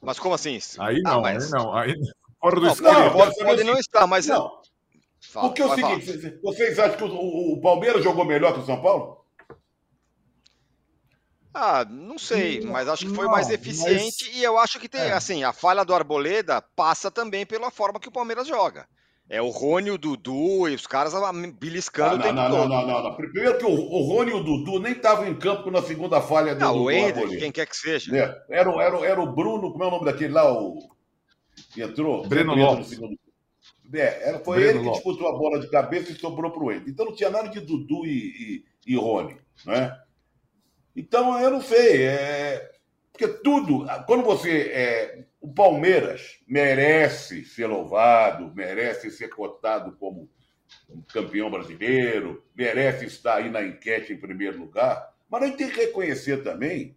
[0.00, 0.58] Mas como assim?
[0.78, 1.74] Aí Ah, não, mas- aí não.
[1.76, 1.94] Aí,
[2.40, 4.26] fora do Não, pode, eu pode quero não estar, mas.
[4.26, 4.60] Não,
[5.20, 6.00] Fala, porque é o vai falar.
[6.00, 7.08] seguinte, vocês acham que o,
[7.54, 9.18] o- Palmeiras jogou melhor que o São Paulo?
[11.52, 15.00] Ah, não sei, mas acho que foi Não, mais eficiente e eu acho que tem,
[15.00, 15.12] É.
[15.12, 18.86] assim, a falha do Arboleda passa também pela forma que o Palmeiras joga.
[19.30, 22.48] É o Rony, o Dudu e os caras ah, beliscando Ah, o não, tempo não,
[22.48, 22.68] não, todo.
[22.70, 23.14] não, não, não.
[23.16, 26.54] Primeiro que o, o Rony e o Dudu nem estavam em campo na segunda falha
[26.54, 27.36] do, Não, o Arboleda.
[27.36, 28.10] quem quer que seja.
[28.10, 28.34] né?
[28.50, 30.78] Era, o- era, o- era o Bruno, como é o nome daquele lá, o
[31.74, 32.26] que entrou?
[32.26, 32.78] Breno Lopes.
[32.78, 33.18] no segundo-
[33.92, 35.02] É, era, foi Breno ele que Lopes.
[35.04, 36.90] disputou a bola de cabeça e sobrou para o Hendrick.
[36.90, 39.94] Então não tinha nada de Dudu e, e, e Rony, né?
[40.96, 42.70] Então eu não sei, é...
[43.12, 45.24] porque tudo, quando você, é...
[45.40, 50.28] o Palmeiras merece ser louvado, merece ser cotado como
[51.12, 55.80] campeão brasileiro, merece estar aí na enquete em primeiro lugar, mas a gente tem que
[55.80, 56.96] reconhecer também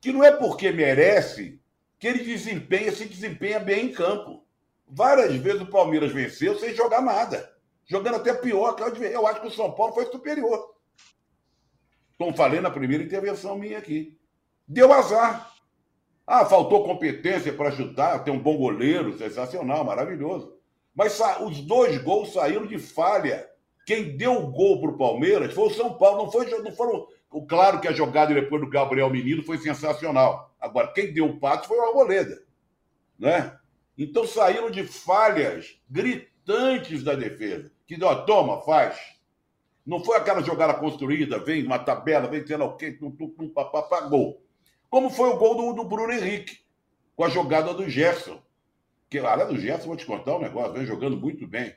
[0.00, 1.60] que não é porque merece
[1.98, 4.46] que ele desempenha, se desempenha bem em campo.
[4.88, 7.54] Várias vezes o Palmeiras venceu sem jogar nada,
[7.86, 10.74] jogando até pior que Eu acho que o São Paulo foi superior.
[12.16, 14.18] Como falei na primeira intervenção minha aqui.
[14.66, 15.54] Deu azar.
[16.32, 20.56] Ah, faltou competência para chutar, tem um bom goleiro, sensacional, maravilhoso.
[20.94, 23.50] Mas os dois gols saíram de falha.
[23.84, 27.08] Quem deu o gol para o Palmeiras foi o São Paulo, não, foi, não foram.
[27.48, 30.54] Claro que a jogada depois do Gabriel Menino foi sensacional.
[30.60, 32.40] Agora, quem deu o passe foi o Arboleda.
[33.18, 33.58] Né?
[33.98, 37.72] Então saíram de falhas gritantes da defesa.
[37.88, 38.96] Que ó, toma, faz.
[39.84, 43.30] Não foi aquela jogada construída, vem uma tabela, vem sei lá o quê, tum, tum,
[43.30, 44.40] tum, papapá, gol.
[44.90, 46.58] Como foi o gol do, do Bruno Henrique,
[47.14, 48.42] com a jogada do Gerson.
[49.08, 51.74] Que além do Gerson, vou te contar um negócio, vem jogando muito bem.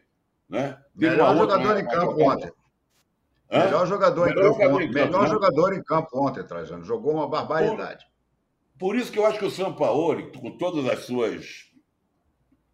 [0.49, 0.77] Né?
[0.95, 2.51] Melhor jogador em campo ontem.
[3.51, 4.91] Melhor jogador em Melhor campo ontem.
[4.91, 5.29] Melhor né?
[5.29, 6.83] jogador em campo ontem, Trajano.
[6.83, 8.05] Jogou uma barbaridade.
[8.79, 11.71] Por isso que eu acho que o Sampaoli, com todas as suas.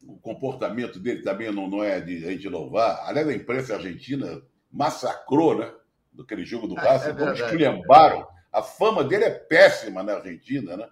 [0.01, 3.03] O comportamento dele também não, não é de a gente louvar.
[3.05, 5.71] Aliás, a imprensa argentina massacrou, né?
[6.13, 7.41] Daquele jogo do É, Racing, é verdade.
[7.43, 8.27] esculhambaram.
[8.51, 10.89] A fama dele é péssima na Argentina, né?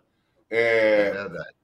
[0.49, 1.55] É É, verdade.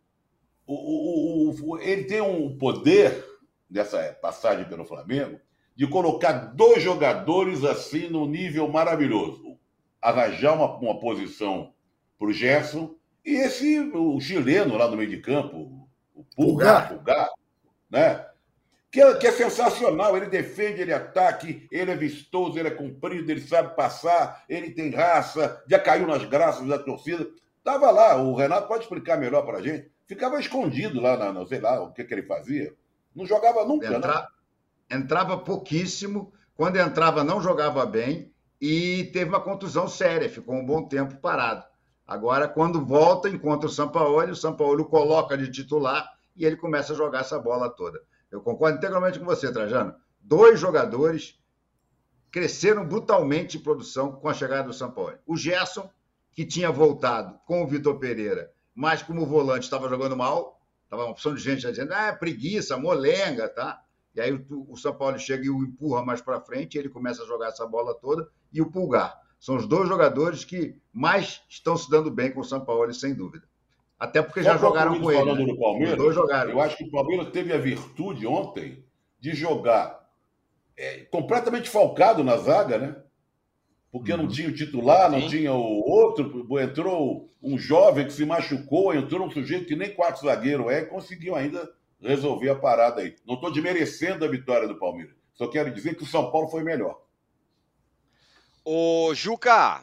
[0.65, 3.23] o, o- o- ele tem um poder,
[3.69, 5.39] nessa passagem pelo Flamengo,
[5.75, 9.57] de colocar dois jogadores assim num nível maravilhoso.
[10.01, 11.73] Arranjar uma, uma posição
[12.19, 17.29] para o Gerson e esse, o chileno lá no meio de campo, o Pulgar, Pulgar
[17.89, 18.25] né?
[18.93, 20.15] Que é, que é sensacional.
[20.15, 24.91] Ele defende, ele ataca, ele é vistoso, ele é comprido, ele sabe passar, ele tem
[24.91, 27.27] raça, já caiu nas graças da torcida.
[27.63, 29.91] Tava lá, o Renato pode explicar melhor para a gente.
[30.05, 32.71] Ficava escondido lá, na- sei lá, o que, que ele fazia.
[33.15, 33.97] Não jogava nunca, né?
[33.97, 34.27] Entra-
[34.91, 36.31] Entrava pouquíssimo.
[36.55, 38.31] Quando entrava, não jogava bem.
[38.61, 40.29] E teve uma contusão séria.
[40.29, 41.65] Ficou um bom tempo parado.
[42.05, 44.31] Agora, quando volta, encontra o Sampaoli.
[44.31, 47.99] O Sampaoli o coloca de titular e ele começa a jogar essa bola toda.
[48.33, 49.93] Eu concordo integralmente com você, Trajano.
[50.19, 51.39] Dois jogadores
[52.31, 55.19] cresceram brutalmente em produção com a chegada do Sampaoli.
[55.23, 55.87] O Gerson,
[56.31, 61.11] que tinha voltado com o Vitor Pereira, mas como volante estava jogando mal, estava uma
[61.11, 63.79] opção de gente já dizendo, ah, preguiça, molenga, tá?
[64.15, 66.89] E aí o, o São Paulo chega e o empurra mais para frente, e ele
[66.89, 69.15] começa a jogar essa bola toda, e o Pulgar.
[69.39, 73.13] São os dois jogadores que mais estão se dando bem com o São Paulo, sem
[73.13, 73.47] dúvida.
[73.99, 75.33] Até porque já jogaram com ele.
[75.33, 75.45] né?
[75.45, 76.51] do Palmeiras, Os dois jogaram.
[76.51, 78.83] Eu acho que o Palmeiras teve a virtude ontem
[79.19, 80.09] de jogar
[80.75, 82.95] é, completamente falcado na zaga, né?
[83.91, 84.29] Porque não Uhum.
[84.29, 85.27] tinha o titular, não Sim.
[85.29, 86.45] tinha o outro.
[86.59, 90.85] Entrou um jovem que se machucou, entrou um sujeito que nem quatro zagueiro é e
[90.87, 91.69] conseguiu ainda
[92.01, 93.15] resolver a parada aí.
[93.25, 95.15] Não estou desmerecendo a vitória do Palmeiras.
[95.35, 96.99] Só quero dizer que o São Paulo foi melhor.
[98.65, 99.81] Ô, Juca,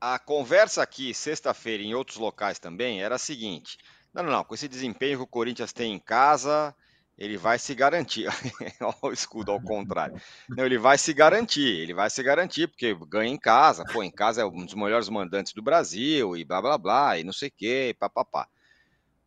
[0.00, 3.78] a conversa aqui, sexta-feira, em outros locais também, era a seguinte:
[4.12, 6.74] não, não, não, com esse desempenho que o Corinthians tem em casa,
[7.18, 8.28] ele vai se garantir.
[8.80, 10.20] Olha o escudo ao contrário.
[10.48, 14.10] Não, ele vai se garantir, ele vai se garantir, porque ganha em casa, pô, em
[14.10, 17.48] casa é um dos melhores mandantes do Brasil, e blá blá blá, e não sei
[17.48, 18.48] o quê, papapá.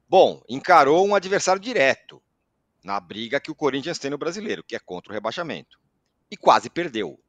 [0.08, 2.22] Bom, encarou um adversário direto
[2.84, 5.80] na briga que o Corinthians tem no brasileiro, que é contra o rebaixamento.
[6.32, 7.20] E quase perdeu.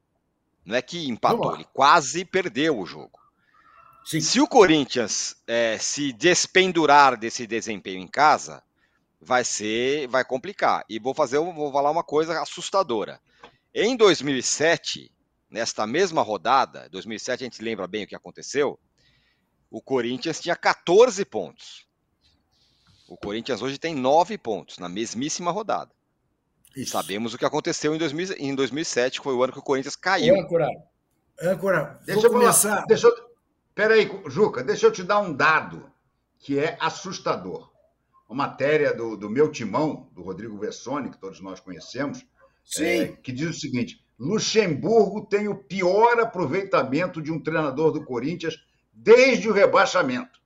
[0.64, 3.20] Não é que empatou, ele quase perdeu o jogo.
[4.11, 4.21] Sim.
[4.21, 8.61] Se o Corinthians eh, se despendurar desse desempenho em casa,
[9.21, 10.85] vai ser, vai complicar.
[10.89, 13.21] E vou fazer, vou falar uma coisa assustadora.
[13.73, 15.13] Em 2007,
[15.49, 18.81] nesta mesma rodada, 2007 a gente lembra bem o que aconteceu,
[19.71, 21.87] o Corinthians tinha 14 pontos.
[23.07, 25.93] O Corinthians hoje tem 9 pontos na mesmíssima rodada.
[26.75, 26.91] Isso.
[26.91, 29.95] Sabemos o que aconteceu em, 2000, em 2007, que foi o ano que o Corinthians
[29.95, 30.35] caiu.
[30.35, 30.69] âncora,
[31.41, 32.85] âncora, deixa eu começar.
[32.87, 33.30] Deixa eu,
[33.81, 35.91] peraí, Juca, deixa eu te dar um dado
[36.39, 37.72] que é assustador.
[38.28, 42.22] Uma matéria do, do meu timão, do Rodrigo Vessoni, que todos nós conhecemos,
[42.78, 48.62] é, que diz o seguinte: Luxemburgo tem o pior aproveitamento de um treinador do Corinthians
[48.93, 50.39] desde o rebaixamento.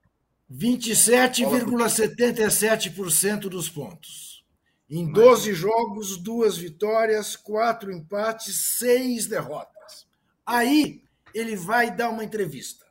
[0.48, 4.44] 27,77% dos pontos.
[4.88, 10.06] Em 12 jogos, duas vitórias, quatro empates, seis derrotas.
[10.46, 11.02] Aí
[11.34, 12.83] ele vai dar uma entrevista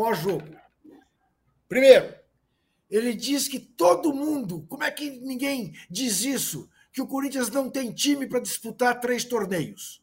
[0.00, 0.56] pós-jogo.
[1.68, 2.14] Primeiro,
[2.90, 6.70] ele diz que todo mundo, como é que ninguém diz isso?
[6.90, 10.02] Que o Corinthians não tem time para disputar três torneios.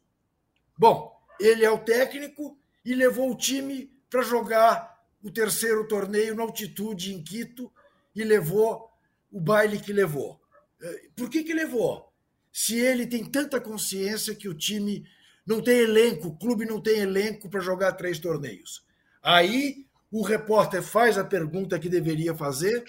[0.77, 6.43] Bom, ele é o técnico e levou o time para jogar o terceiro torneio na
[6.43, 7.73] altitude em Quito
[8.15, 8.91] e levou
[9.31, 10.39] o baile que levou.
[10.79, 12.13] Eh, por que, que levou?
[12.53, 15.09] Se ele tem tanta consciência que o time
[15.43, 18.85] não tem elenco, o clube não tem elenco para jogar três torneios.
[19.23, 22.83] Aí o repórter faz a pergunta que deveria fazer: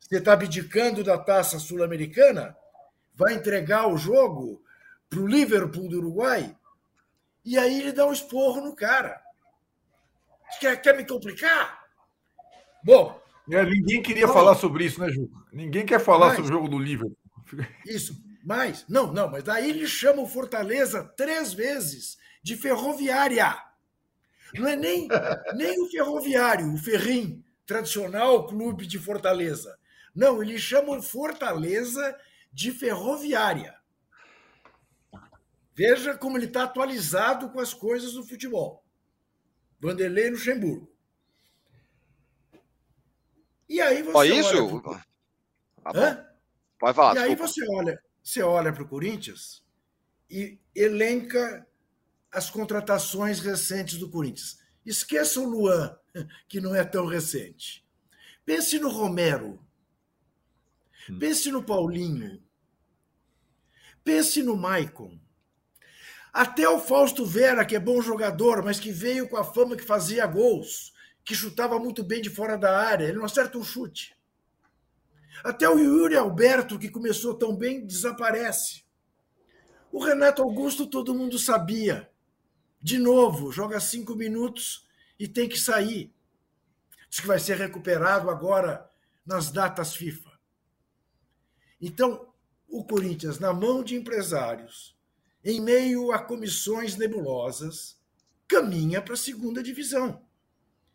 [0.00, 2.56] você está abdicando da taça sul-americana?
[3.14, 4.62] Vai entregar o jogo
[5.08, 6.56] para o Liverpool do Uruguai?
[7.44, 9.20] E aí ele dá um esporro no cara.
[10.60, 11.84] Quer, quer me complicar?
[12.82, 13.20] Bom.
[13.50, 15.30] É, ninguém queria falar sobre isso, né, Ju?
[15.52, 17.16] Ninguém quer falar mas, sobre o jogo do Liverpool.
[17.84, 23.54] Isso, mas, não, não, mas daí ele chama o Fortaleza três vezes de ferroviária.
[24.54, 25.08] Não é nem,
[25.54, 29.78] nem o ferroviário, o Ferrim, tradicional clube de Fortaleza.
[30.14, 32.16] Não, ele chama o Fortaleza
[32.52, 33.76] de ferroviária.
[35.74, 38.84] Veja como ele está atualizado com as coisas do futebol.
[39.80, 40.88] Vanderlei Luxemburgo.
[43.68, 44.16] E aí você.
[44.16, 44.80] Olha isso?
[44.80, 45.00] Pro...
[45.82, 46.34] Tá
[46.78, 47.16] Pode falar.
[47.16, 49.64] E aí você olha, você olha para o Corinthians
[50.30, 51.66] e elenca
[52.34, 54.58] as contratações recentes do Corinthians.
[54.84, 55.96] Esqueça o Luan,
[56.48, 57.86] que não é tão recente.
[58.44, 59.58] Pense no Romero.
[61.08, 61.18] Hum.
[61.18, 62.42] Pense no Paulinho.
[64.02, 65.18] Pense no Maicon.
[66.32, 69.84] Até o Fausto Vera, que é bom jogador, mas que veio com a fama que
[69.84, 70.92] fazia gols,
[71.24, 74.14] que chutava muito bem de fora da área, ele não acerta um chute.
[75.44, 78.84] Até o Yuri Alberto, que começou tão bem, desaparece.
[79.92, 82.10] O Renato Augusto todo mundo sabia.
[82.84, 84.86] De novo, joga cinco minutos
[85.18, 86.14] e tem que sair.
[87.08, 88.86] Diz que vai ser recuperado agora
[89.24, 90.30] nas datas FIFA.
[91.80, 92.30] Então,
[92.68, 94.94] o Corinthians, na mão de empresários,
[95.42, 97.98] em meio a comissões nebulosas,
[98.46, 100.22] caminha para a segunda divisão.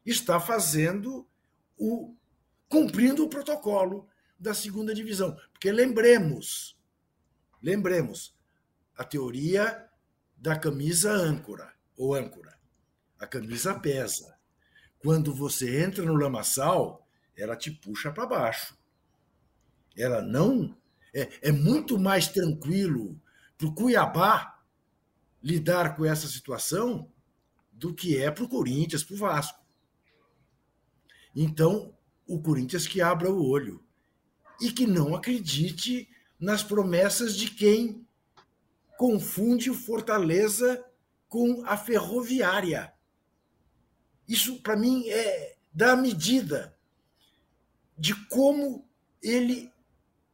[0.05, 1.27] Está fazendo
[1.75, 2.15] o
[2.67, 6.79] cumprindo o protocolo da segunda divisão, porque lembremos,
[7.59, 8.37] lembremos
[8.95, 9.89] a teoria
[10.37, 12.57] da camisa âncora ou âncora.
[13.19, 14.39] A camisa pesa.
[14.99, 18.77] Quando você entra no lamaçal, ela te puxa para baixo.
[19.97, 20.75] Ela não
[21.13, 23.21] é, é muito mais tranquilo
[23.57, 24.61] para o Cuiabá
[25.43, 27.11] lidar com essa situação
[27.71, 29.59] do que é para o Corinthians, para o Vasco.
[31.35, 31.93] Então,
[32.25, 33.83] o Corinthians que abra o olho
[34.61, 38.05] e que não acredite nas promessas de quem
[38.97, 40.85] confunde o Fortaleza
[41.29, 42.91] com a ferroviária.
[44.27, 46.75] Isso, para mim, é da medida
[47.97, 48.85] de como
[49.21, 49.71] ele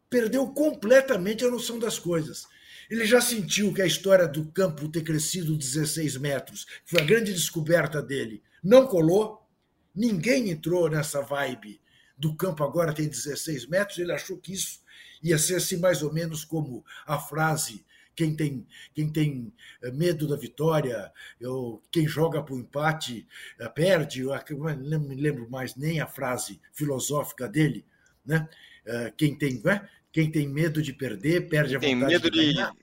[0.10, 2.48] perdeu completamente a noção das coisas.
[2.90, 7.06] Ele já sentiu que a história do campo ter crescido 16 metros, que foi a
[7.06, 9.46] grande descoberta dele, não colou.
[9.94, 11.82] Ninguém entrou nessa vibe
[12.18, 13.98] do campo agora tem 16 metros.
[13.98, 14.80] Ele achou que isso
[15.22, 17.86] ia ser assim mais ou menos como a frase
[18.16, 19.54] quem tem, quem tem
[19.84, 21.12] eh, medo da vitória,
[21.44, 23.28] ou quem joga para o empate
[23.60, 24.22] eh, perde.
[24.22, 24.32] Eu
[24.78, 27.86] não me lembro mais nem a frase filosófica dele,
[28.26, 28.48] né?
[28.86, 29.88] Eh, quem tem, né?
[30.12, 32.74] Quem tem medo de perder, perde a vontade medo de, ganhar.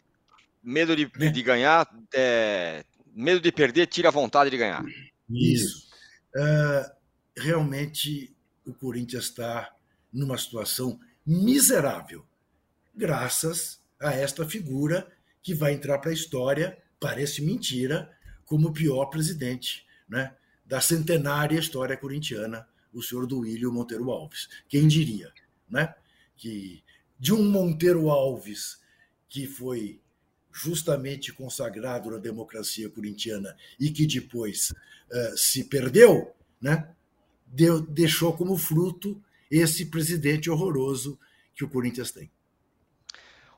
[0.63, 1.31] Medo de, né?
[1.31, 4.85] de ganhar, é, medo de perder, tira a vontade de ganhar.
[5.31, 5.89] Isso.
[6.37, 6.93] Uh,
[7.35, 9.75] realmente, o Corinthians está
[10.13, 12.27] numa situação miserável,
[12.95, 15.11] graças a esta figura
[15.43, 18.11] que vai entrar para a história, parece mentira,
[18.45, 20.35] como o pior presidente né,
[20.65, 24.49] da centenária história corintiana, o senhor Duílio Monteiro Alves.
[24.69, 25.33] Quem diria
[25.69, 25.95] né,
[26.37, 26.83] que
[27.19, 28.81] de um Monteiro Alves
[29.29, 30.01] que foi
[30.53, 36.89] justamente consagrado na democracia corintiana e que depois uh, se perdeu, né,
[37.47, 41.19] deu, deixou como fruto esse presidente horroroso
[41.55, 42.31] que o Corinthians tem.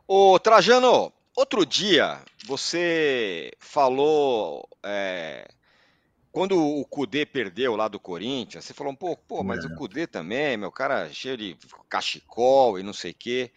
[0.06, 5.48] Ô Trajano, outro dia você falou é,
[6.30, 9.68] quando o Cudê perdeu lá do Corinthians, você falou, pô, pô mas é.
[9.68, 11.56] o Cudê também, meu cara cheio de
[11.88, 13.50] cachecol e não sei o quê.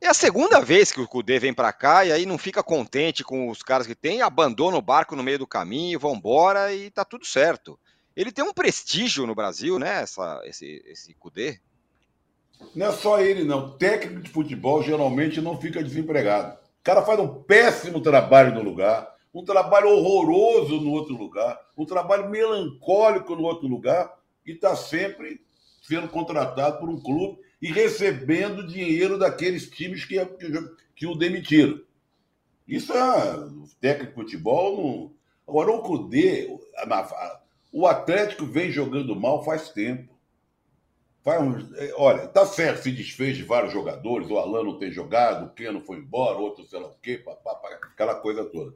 [0.00, 3.22] É a segunda vez que o Cudê vem para cá e aí não fica contente
[3.22, 6.90] com os caras que tem, abandona o barco no meio do caminho, vão embora e
[6.90, 7.78] tá tudo certo.
[8.16, 11.60] Ele tem um prestígio no Brasil, né, essa, esse, esse Cudê?
[12.74, 13.76] Não é só ele, não.
[13.76, 16.58] Técnico de futebol geralmente não fica desempregado.
[16.88, 22.30] Cara faz um péssimo trabalho no lugar, um trabalho horroroso no outro lugar, um trabalho
[22.30, 24.10] melancólico no outro lugar
[24.46, 25.38] e está sempre
[25.82, 30.50] sendo contratado por um clube e recebendo dinheiro daqueles times que, que,
[30.96, 31.78] que o demitiram.
[32.66, 34.76] Isso é o técnico de futebol.
[34.78, 35.12] Não...
[35.46, 36.48] Agora, o Cudê,
[37.70, 40.07] o Atlético vem jogando mal faz tempo.
[41.36, 41.72] Uns...
[41.76, 45.50] É, olha, tá certo, se desfez de vários jogadores, o Alan não tem jogado, o
[45.50, 47.22] Keno foi embora, outro sei lá o quê,
[47.92, 48.74] aquela coisa toda.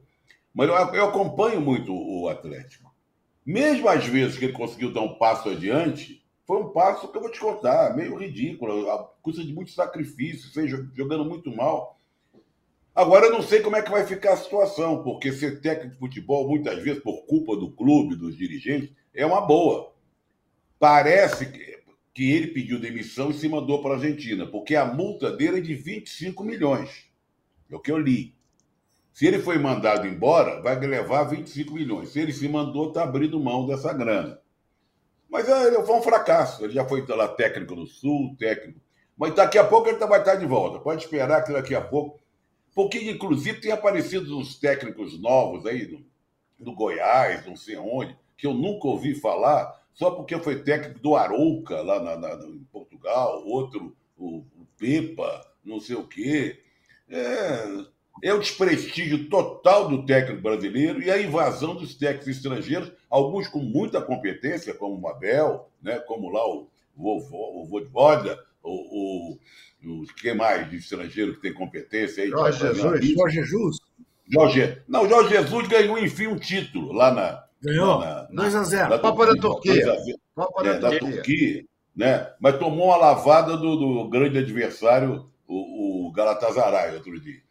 [0.53, 2.93] Mas eu, eu acompanho muito o Atlético.
[3.45, 7.21] Mesmo às vezes que ele conseguiu dar um passo adiante, foi um passo que eu
[7.21, 10.49] vou te contar, meio ridículo, a custa de muito sacrifício,
[10.93, 11.97] jogando muito mal.
[12.93, 15.99] Agora eu não sei como é que vai ficar a situação, porque ser técnico de
[15.99, 19.91] futebol, muitas vezes, por culpa do clube, dos dirigentes, é uma boa.
[20.77, 21.79] Parece que,
[22.13, 25.61] que ele pediu demissão e se mandou para a Argentina, porque a multa dele é
[25.61, 27.05] de 25 milhões.
[27.69, 28.35] É o que eu li.
[29.11, 32.09] Se ele foi mandado embora, vai levar 25 milhões.
[32.09, 34.39] Se ele se mandou, está abrindo mão dessa grana.
[35.29, 36.63] Mas é, foi um fracasso.
[36.63, 38.79] Ele já foi lá técnico no Sul, técnico.
[39.17, 40.79] Mas daqui a pouco ele vai estar de volta.
[40.79, 42.19] Pode esperar que daqui a pouco.
[42.75, 46.05] Porque, inclusive, tem aparecido uns técnicos novos aí no,
[46.59, 51.15] no Goiás, não sei onde, que eu nunca ouvi falar, só porque foi técnico do
[51.15, 56.59] Arouca, lá na, na, em Portugal, outro, o, o Pepa, não sei o quê.
[57.09, 57.67] É,
[58.23, 63.59] é o desprestígio total do técnico brasileiro e a invasão dos técnicos estrangeiros, alguns com
[63.59, 69.39] muita competência, como o Mabel, né, como lá o vovô, o Vodvoda, o, o,
[70.01, 72.29] o que mais de estrangeiro que tem competência aí?
[72.29, 73.09] Jorge Jesus.
[73.09, 73.77] Jorge Jesus.
[74.27, 77.43] Jorge, não, Jorge Jesus ganhou, enfim, um título lá na.
[77.63, 78.03] Ganhou.
[78.29, 79.97] 2 a 0 Copa da Turquia.
[80.35, 81.65] Copa da, é, da Turquia.
[81.95, 82.27] Né?
[82.39, 87.41] Mas tomou uma lavada do, do grande adversário, o, o Galatasaray, outro dia.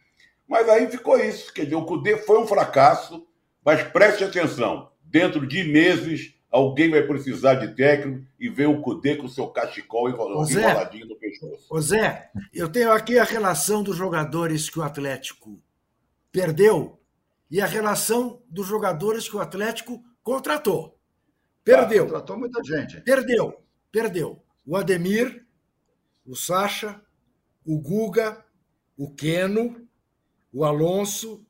[0.47, 1.53] Mas aí ficou isso.
[1.53, 3.27] Quer dizer, o Cudê foi um fracasso,
[3.65, 9.17] mas preste atenção: dentro de meses, alguém vai precisar de técnico e ver o Cudê
[9.17, 11.67] com o seu cachecol enroladinho no pescoço.
[11.71, 15.57] Ô Zé, eu tenho aqui a relação dos jogadores que o Atlético
[16.31, 16.99] perdeu
[17.53, 20.99] e a relação dos jogadores que o Atlético contratou.
[21.63, 22.05] Perdeu.
[22.05, 22.99] Ah, contratou muita gente.
[23.03, 23.63] Perdeu.
[23.93, 24.43] Perdeu.
[24.65, 25.47] O Ademir,
[26.25, 26.99] o Sacha,
[27.63, 28.43] o Guga,
[28.97, 29.87] o Queno,
[30.51, 31.47] o Alonso,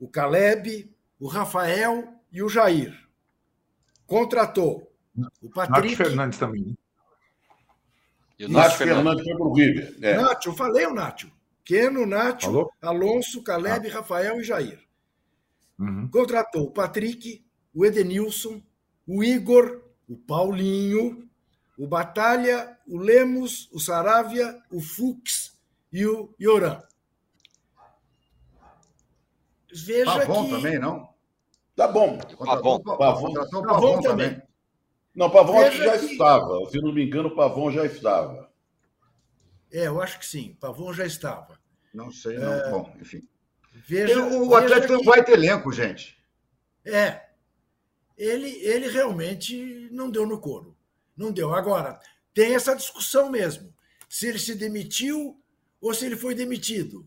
[0.00, 0.90] o Caleb,
[1.20, 2.98] o Rafael e o Jair.
[4.06, 4.90] Contratou
[5.42, 5.88] o Patrick.
[5.90, 6.62] Nath Fernandes também.
[6.62, 6.74] Né?
[8.38, 9.94] E o Nath Fernandes foi para o River.
[10.00, 10.16] É.
[10.16, 11.26] Nath, eu falei o Nath.
[11.62, 12.44] Keno, Nath,
[12.80, 13.92] Alonso, Caleb, ah.
[13.92, 14.84] Rafael e Jair.
[15.78, 16.08] Uhum.
[16.08, 17.44] Contratou o Patrick,
[17.74, 18.62] o Edenilson,
[19.06, 21.28] o Igor, o Paulinho,
[21.78, 25.58] o Batalha, o Lemos, o Saravia, o Fux
[25.92, 26.82] e o Yoran.
[29.72, 30.50] Veja Pavon que...
[30.50, 31.12] também, não?
[31.74, 32.18] Tá bom.
[32.18, 32.80] Pavon.
[32.80, 33.32] Pavon.
[33.32, 34.40] Pavon, Pavon também.
[35.14, 36.04] Não, Pavon acho que já que...
[36.06, 36.70] estava.
[36.70, 38.50] Se não me engano, Pavon já estava.
[39.72, 40.56] É, eu acho que sim.
[40.60, 41.58] Pavon já estava.
[41.92, 42.52] Não sei, não.
[42.52, 42.70] É...
[42.70, 43.28] Bom, enfim.
[43.74, 46.16] Veja, o Atlético não vai ter elenco, gente.
[46.84, 47.22] É.
[48.16, 50.76] Ele, ele realmente não deu no couro.
[51.16, 51.52] Não deu.
[51.52, 51.98] Agora,
[52.32, 53.74] tem essa discussão mesmo.
[54.08, 55.36] Se ele se demitiu
[55.80, 57.06] ou se ele foi demitido.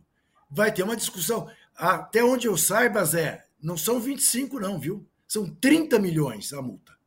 [0.50, 1.50] Vai ter uma discussão.
[1.76, 5.08] Até onde eu saiba, Zé, não são 25, não, viu?
[5.28, 6.98] São 30 milhões a multa.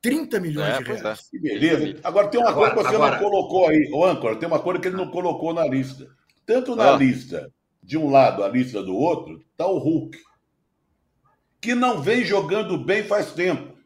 [0.00, 1.18] 30 milhões é, de reais.
[1.18, 1.30] É.
[1.30, 2.00] Que beleza.
[2.04, 3.20] Agora tem uma agora, coisa que você agora...
[3.20, 6.08] não colocou aí, o Âncora, tem uma coisa que ele não colocou na lista.
[6.46, 6.96] Tanto na ah.
[6.96, 7.52] lista
[7.82, 10.18] de um lado, a lista do outro, está o Hulk,
[11.60, 13.78] que não vem jogando bem faz tempo.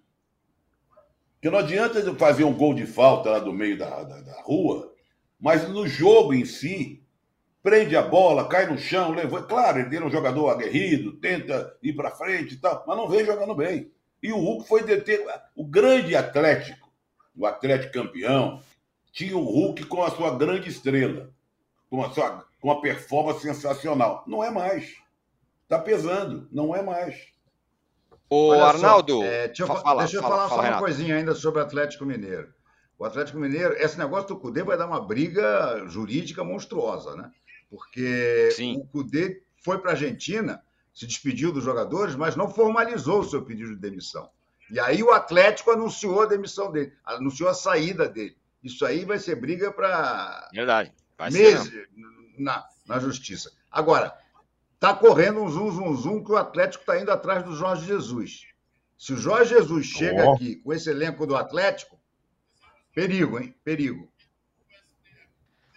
[1.40, 4.92] Que não adianta fazer um gol de falta lá do meio da, da, da rua,
[5.38, 7.04] mas no jogo em si,
[7.62, 9.46] prende a bola, cai no chão, levanta.
[9.46, 13.24] Claro, ele é um jogador aguerrido, tenta ir para frente e tal, mas não vem
[13.24, 13.90] jogando bem.
[14.22, 16.90] E o Hulk foi deter o grande Atlético,
[17.36, 18.62] o Atlético campeão,
[19.12, 21.30] tinha o Hulk com a sua grande estrela,
[21.88, 24.24] com a sua com uma performance sensacional.
[24.26, 24.94] Não é mais.
[25.64, 27.14] Está pesando, não é mais.
[28.30, 30.48] Ô, Olha só, Arnaldo, é, deixa eu, fa- fa- fala, deixa eu fala, falar fala,
[30.48, 30.82] só uma Renato.
[30.82, 32.54] coisinha ainda sobre o Atlético Mineiro.
[32.98, 37.30] O Atlético Mineiro, esse negócio do Cudê vai dar uma briga jurídica monstruosa, né?
[37.68, 38.78] Porque Sim.
[38.78, 40.62] o Cudê foi para a Argentina,
[40.94, 44.30] se despediu dos jogadores, mas não formalizou o seu pedido de demissão.
[44.70, 48.38] E aí o Atlético anunciou a demissão dele, anunciou a saída dele.
[48.62, 50.94] Isso aí vai ser briga para Verdade.
[51.18, 51.70] Vai ser, meses
[52.38, 53.52] na, na justiça.
[53.70, 54.16] Agora,
[54.74, 58.46] está correndo um zum, zum, zum que o Atlético está indo atrás do Jorge Jesus.
[58.96, 60.34] Se o Jorge Jesus chega Ó.
[60.34, 61.98] aqui com esse elenco do Atlético,
[62.94, 63.54] perigo, hein?
[63.64, 64.08] Perigo.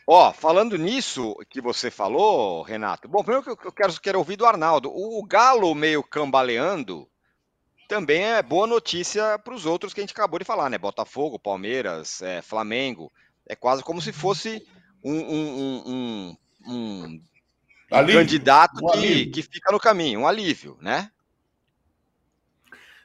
[0.10, 4.46] Ó, falando nisso que você falou, Renato, bom, primeiro que eu quero, quero ouvir do
[4.46, 4.90] Arnaldo.
[4.90, 7.10] O Galo meio cambaleando
[7.90, 10.78] também é boa notícia para os outros que a gente acabou de falar, né?
[10.78, 13.12] Botafogo, Palmeiras, é, Flamengo.
[13.46, 14.66] É quase como se fosse
[15.04, 16.38] um, um- um- um-
[16.68, 17.22] um
[17.90, 21.12] candidato um que, que fica no caminho, um alívio, né?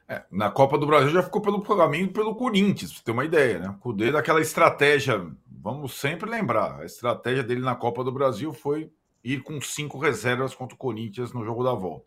[0.09, 3.25] É, na Copa do Brasil já ficou pelo caminho pelo Corinthians, pra você ter uma
[3.25, 3.69] ideia, né?
[3.71, 8.91] O Cudê daquela estratégia, vamos sempre lembrar, a estratégia dele na Copa do Brasil foi
[9.25, 12.07] ir com cinco reservas contra o Corinthians no jogo da volta.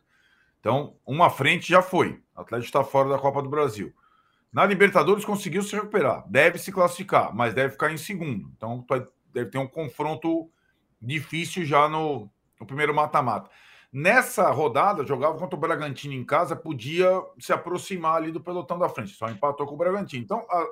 [0.60, 2.22] Então, uma frente já foi.
[2.36, 3.94] O Atlético está fora da Copa do Brasil.
[4.52, 8.52] Na Libertadores conseguiu se recuperar, deve se classificar, mas deve ficar em segundo.
[8.56, 8.86] Então,
[9.34, 10.50] deve ter um confronto
[11.06, 12.30] difícil já no,
[12.60, 13.50] no primeiro mata-mata.
[13.92, 18.90] Nessa rodada, jogava contra o Bragantino em casa, podia se aproximar ali do pelotão da
[18.90, 20.24] frente, só empatou com o Bragantino.
[20.24, 20.68] Então, a-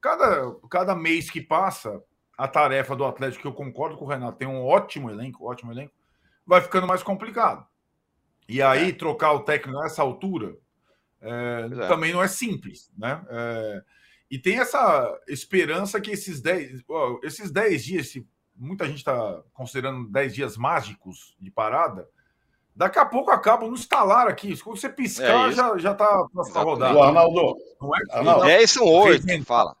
[0.00, 2.02] cada, cada mês que passa,
[2.36, 5.72] a tarefa do Atlético, que eu concordo com o Renato, tem um ótimo elenco, ótimo
[5.72, 5.94] elenco,
[6.46, 7.66] vai ficando mais complicado.
[8.48, 10.56] E aí, trocar o técnico nessa altura
[11.20, 11.88] é, é.
[11.88, 13.24] também não é simples, né?
[13.28, 13.82] É,
[14.30, 18.12] e tem essa esperança que esses 10, ó, esses 10 dias,
[18.56, 22.08] muita gente está considerando 10 dias mágicos de parada,
[22.74, 24.56] daqui a pouco acabam no estalar aqui.
[24.60, 25.56] Quando você É piscar, isso.
[25.56, 26.96] já, já tá próxima rodada.
[26.98, 27.98] Ô, Arnaldo, Não é?
[28.10, 29.76] Arnaldo, E aí são oito, Fez- fala.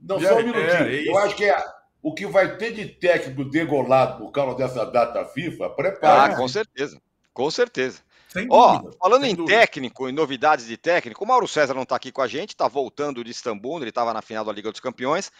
[0.00, 0.88] não, Já- só um é, minutinho.
[0.88, 1.08] é.
[1.08, 1.64] Eu acho que é,
[2.02, 6.32] o que vai ter de técnico degolado por causa dessa data FIFA, prepare.
[6.32, 7.00] Ah, com certeza.
[7.32, 8.00] Com certeza.
[8.28, 9.58] Sem Ó, dúvida, falando em dúvida.
[9.58, 12.68] técnico, em novidades de técnico, o Mauro César não está aqui com a gente, está
[12.68, 15.32] voltando de Istambul, ele estava na final da Liga dos Campeões,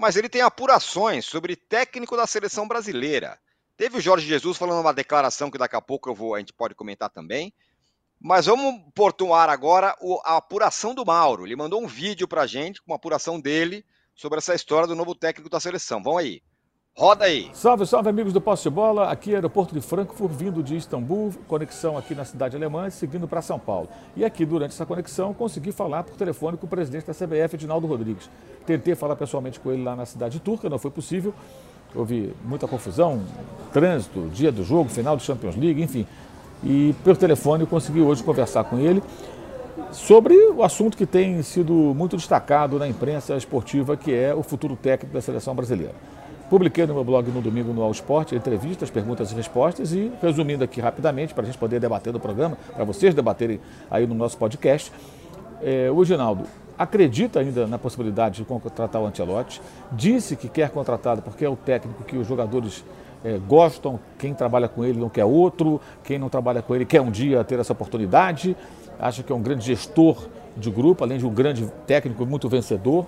[0.00, 3.38] mas ele tem apurações sobre técnico da seleção brasileira.
[3.76, 6.54] Teve o Jorge Jesus falando uma declaração que daqui a pouco eu vou, a gente
[6.54, 7.52] pode comentar também.
[8.18, 9.94] Mas vamos pôr no ar agora
[10.24, 11.46] a apuração do Mauro.
[11.46, 13.84] Ele mandou um vídeo pra gente com uma apuração dele
[14.14, 16.02] sobre essa história do novo técnico da seleção.
[16.02, 16.42] Vamos aí.
[17.00, 17.48] Roda aí.
[17.54, 21.32] Salve, salve amigos do Posse de Bola, aqui é aeroporto de Frankfurt, vindo de Istambul,
[21.48, 23.88] conexão aqui na cidade alemã e seguindo para São Paulo.
[24.14, 27.86] E aqui, durante essa conexão, consegui falar por telefone com o presidente da CBF, Edinaldo
[27.86, 28.28] Rodrigues.
[28.66, 31.32] Tentei falar pessoalmente com ele lá na cidade turca, não foi possível.
[31.94, 33.22] Houve muita confusão,
[33.72, 36.06] trânsito, dia do jogo, final do Champions League, enfim.
[36.62, 39.02] E pelo telefone eu consegui hoje conversar com ele
[39.90, 44.76] sobre o assunto que tem sido muito destacado na imprensa esportiva, que é o futuro
[44.76, 45.94] técnico da seleção brasileira.
[46.50, 50.64] Publiquei no meu blog no domingo no All Sport entrevistas, perguntas e respostas e resumindo
[50.64, 54.36] aqui rapidamente para a gente poder debater no programa, para vocês debaterem aí no nosso
[54.36, 54.92] podcast.
[55.62, 56.42] É, o Ginaldo
[56.76, 61.54] acredita ainda na possibilidade de contratar o Ancelotti, disse que quer contratado porque é o
[61.54, 62.84] técnico que os jogadores
[63.24, 67.00] é, gostam, quem trabalha com ele não quer outro, quem não trabalha com ele quer
[67.00, 68.56] um dia ter essa oportunidade,
[68.98, 70.26] acha que é um grande gestor
[70.56, 73.06] de grupo, além de um grande técnico muito vencedor.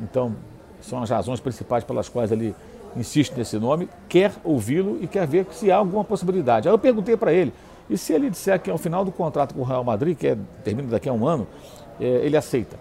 [0.00, 0.36] Então,
[0.80, 2.54] são as razões principais pelas quais ele
[2.96, 6.68] insiste nesse nome, quer ouvi-lo e quer ver se há alguma possibilidade.
[6.68, 7.52] Aí eu perguntei para ele,
[7.88, 10.36] e se ele disser que ao final do contrato com o Real Madrid, que é,
[10.64, 11.46] termina daqui a um ano,
[12.00, 12.76] é, ele aceita?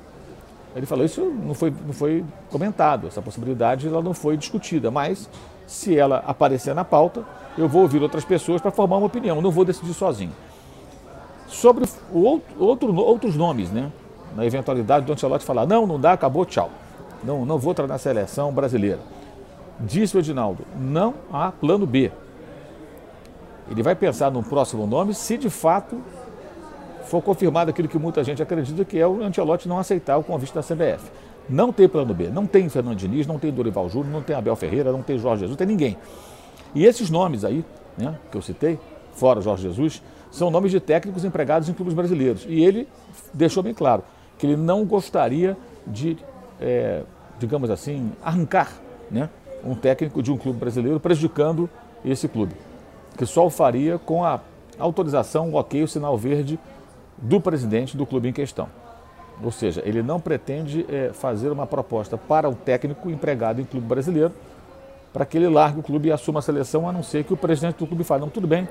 [0.75, 5.29] Ele falou, isso não foi, não foi comentado, essa possibilidade ela não foi discutida, mas
[5.65, 7.23] se ela aparecer na pauta,
[7.57, 10.31] eu vou ouvir outras pessoas para formar uma opinião, não vou decidir sozinho.
[11.47, 13.91] Sobre outro, outro, outros nomes, né?
[14.35, 16.69] Na eventualidade do Ancelotti falar, não, não dá, acabou, tchau.
[17.23, 18.99] Não, não vou treinar a seleção brasileira.
[19.79, 22.11] Disse o Edinaldo, não há plano B.
[23.69, 26.01] Ele vai pensar num próximo nome se de fato
[27.05, 30.53] for confirmado aquilo que muita gente acredita, que é o Ancelotti não aceitar o convite
[30.53, 31.09] da CBF.
[31.49, 34.55] Não tem plano B, não tem Fernando Diniz, não tem Dorival Júnior, não tem Abel
[34.55, 35.97] Ferreira, não tem Jorge Jesus, não tem ninguém.
[36.75, 37.63] E esses nomes aí,
[37.97, 38.77] né, que eu citei,
[39.13, 42.45] fora Jorge Jesus, são nomes de técnicos empregados em clubes brasileiros.
[42.47, 42.87] E ele
[43.33, 44.03] deixou bem claro
[44.37, 46.17] que ele não gostaria de,
[46.59, 47.03] é,
[47.39, 48.71] digamos assim, arrancar
[49.09, 49.29] né,
[49.63, 51.69] um técnico de um clube brasileiro prejudicando
[52.03, 52.55] esse clube.
[53.17, 54.39] Que só o faria com a
[54.77, 56.59] autorização, o ok, o sinal verde
[57.17, 58.69] do presidente do clube em questão.
[59.43, 63.85] Ou seja, ele não pretende é, fazer uma proposta para um técnico empregado em clube
[63.85, 64.33] brasileiro
[65.13, 67.37] para que ele largue o clube e assuma a seleção, a não ser que o
[67.37, 68.67] presidente do clube fale, não, tudo bem,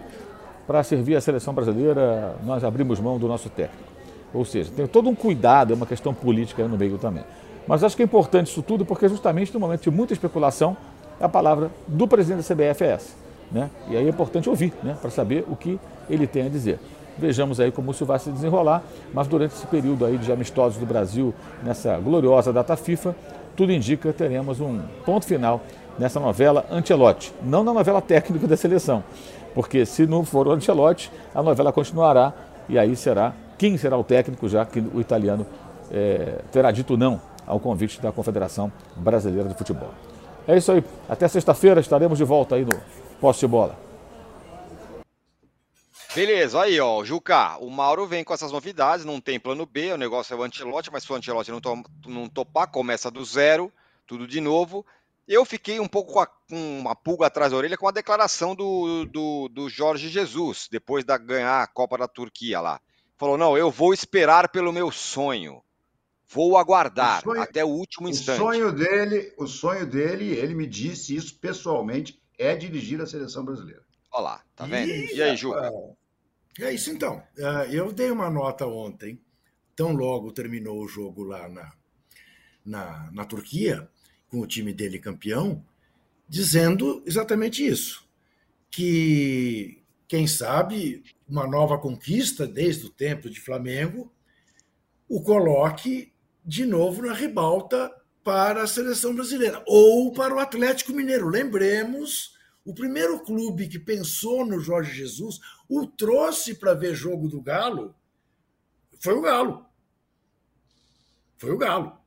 [0.64, 3.84] para servir a seleção brasileira, nós abrimos mão do nosso técnico.
[4.32, 7.24] Ou seja, tem todo um cuidado, é uma questão política no meio também.
[7.67, 10.77] Mas acho que é importante isso tudo porque justamente no momento de muita especulação,
[11.21, 13.14] a palavra do presidente da CBF é essa.
[13.51, 13.71] Né?
[13.89, 14.97] E aí é importante ouvir, né?
[15.01, 16.79] para saber o que ele tem a dizer.
[17.19, 20.85] Vejamos aí como isso vai se desenrolar, mas durante esse período aí de amistosos do
[20.85, 23.17] Brasil, nessa gloriosa data FIFA,
[23.57, 25.62] tudo indica que teremos um ponto final
[25.99, 29.03] nessa novela Antelote, não na novela técnica da seleção,
[29.55, 32.35] porque se não for o Ancelotti, a novela continuará
[32.69, 35.47] e aí será quem será o técnico, já que o italiano
[35.91, 39.94] é, terá dito não ao convite da Confederação Brasileira de Futebol.
[40.47, 40.84] É isso aí.
[41.09, 42.80] Até sexta-feira estaremos de volta aí no
[43.20, 43.78] Poste de Bola.
[46.14, 49.99] Beleza, aí ó, Juca, o Mauro vem com essas novidades, não tem plano B, o
[49.99, 53.70] negócio é o Antelote, mas se o Antelote não, to não topar, começa do zero,
[54.07, 54.86] tudo de novo.
[55.28, 58.55] Eu fiquei um pouco com, a, com uma pulga atrás da orelha com a declaração
[58.55, 62.80] do, do, do Jorge Jesus, depois da ganhar a Copa da Turquia lá.
[63.18, 65.62] Falou: não, eu vou esperar pelo meu sonho.
[66.29, 68.41] Vou aguardar o sonho, até o último instante.
[68.41, 73.45] O sonho dele, o sonho dele, ele me disse isso pessoalmente, é dirigir a seleção
[73.45, 73.83] brasileira.
[74.12, 74.91] Olha lá, tá vendo?
[74.91, 75.70] E, e aí, Juca?
[76.61, 77.22] É isso então.
[77.37, 79.20] É, eu dei uma nota ontem,
[79.74, 81.72] tão logo terminou o jogo lá na,
[82.64, 83.89] na, na Turquia,
[84.29, 85.64] com o time dele campeão,
[86.29, 88.05] dizendo exatamente isso.
[88.68, 94.12] Que, quem sabe, uma nova conquista desde o tempo de Flamengo
[95.09, 96.12] o coloque
[96.47, 97.92] de novo na ribalta
[98.22, 101.28] para a seleção brasileira ou para o Atlético Mineiro.
[101.28, 107.42] Lembremos, o primeiro clube que pensou no Jorge Jesus, o trouxe para ver jogo do
[107.42, 107.94] Galo,
[109.01, 109.66] foi o Galo.
[111.36, 111.99] Foi o Galo.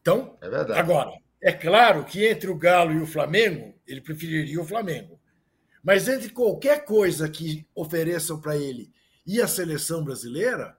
[0.00, 4.66] Então, é agora, é claro que entre o Galo e o Flamengo, ele preferiria o
[4.66, 5.18] Flamengo.
[5.82, 8.92] Mas entre qualquer coisa que ofereçam para ele
[9.24, 10.76] e a seleção brasileira,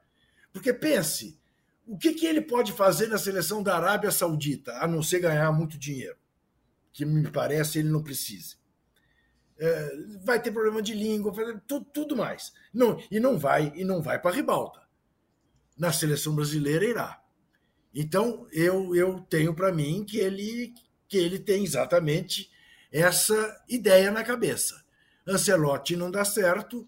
[0.51, 1.39] porque pense,
[1.87, 5.49] o que, que ele pode fazer na seleção da Arábia Saudita, a não ser ganhar
[5.53, 6.17] muito dinheiro?
[6.91, 8.55] Que me parece ele não precisa.
[9.57, 11.33] É, vai ter problema de língua,
[11.65, 12.51] tudo, tudo mais.
[12.73, 14.81] Não, e não vai e não vai para a ribalta.
[15.77, 17.23] Na seleção brasileira irá.
[17.95, 20.73] Então eu, eu tenho para mim que ele
[21.07, 22.51] que ele tem exatamente
[22.91, 24.83] essa ideia na cabeça.
[25.25, 26.85] Ancelotti não dá certo,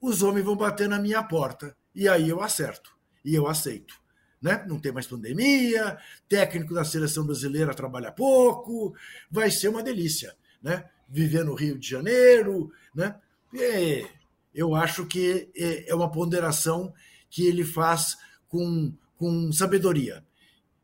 [0.00, 4.01] os homens vão bater na minha porta e aí eu acerto e eu aceito
[4.42, 4.64] né?
[4.68, 5.96] não tem mais pandemia,
[6.28, 8.94] técnico da seleção brasileira trabalha pouco,
[9.30, 10.34] vai ser uma delícia.
[10.60, 10.84] Né?
[11.08, 12.72] Viver no Rio de Janeiro.
[12.94, 13.14] Né?
[13.54, 14.04] E
[14.52, 16.92] eu acho que é, é uma ponderação
[17.30, 18.16] que ele faz
[18.48, 20.24] com, com sabedoria.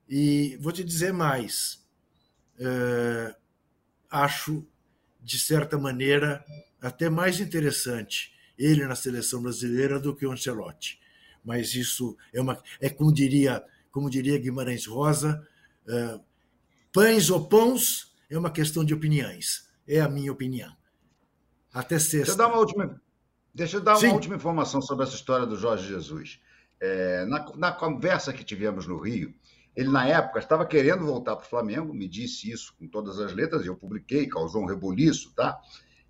[0.08, 1.84] E vou te dizer mais.
[2.58, 3.34] É,
[4.10, 4.66] acho,
[5.20, 6.44] de certa maneira,
[6.80, 10.98] até mais interessante ele na seleção brasileira do que o Ancelotti
[11.48, 15.42] mas isso é uma é como diria como diria Guimarães Rosa,
[15.86, 16.22] uh,
[16.92, 19.66] pães ou pães é uma questão de opiniões.
[19.88, 20.70] É a minha opinião.
[21.72, 22.18] Até sexta.
[22.18, 23.02] Deixa eu dar uma última,
[23.54, 26.38] deixa eu dar uma última informação sobre essa história do Jorge Jesus.
[26.78, 29.34] É, na, na conversa que tivemos no Rio,
[29.74, 33.32] ele, na época, estava querendo voltar para o Flamengo, me disse isso com todas as
[33.32, 35.58] letras, e eu publiquei, causou um rebuliço, tá?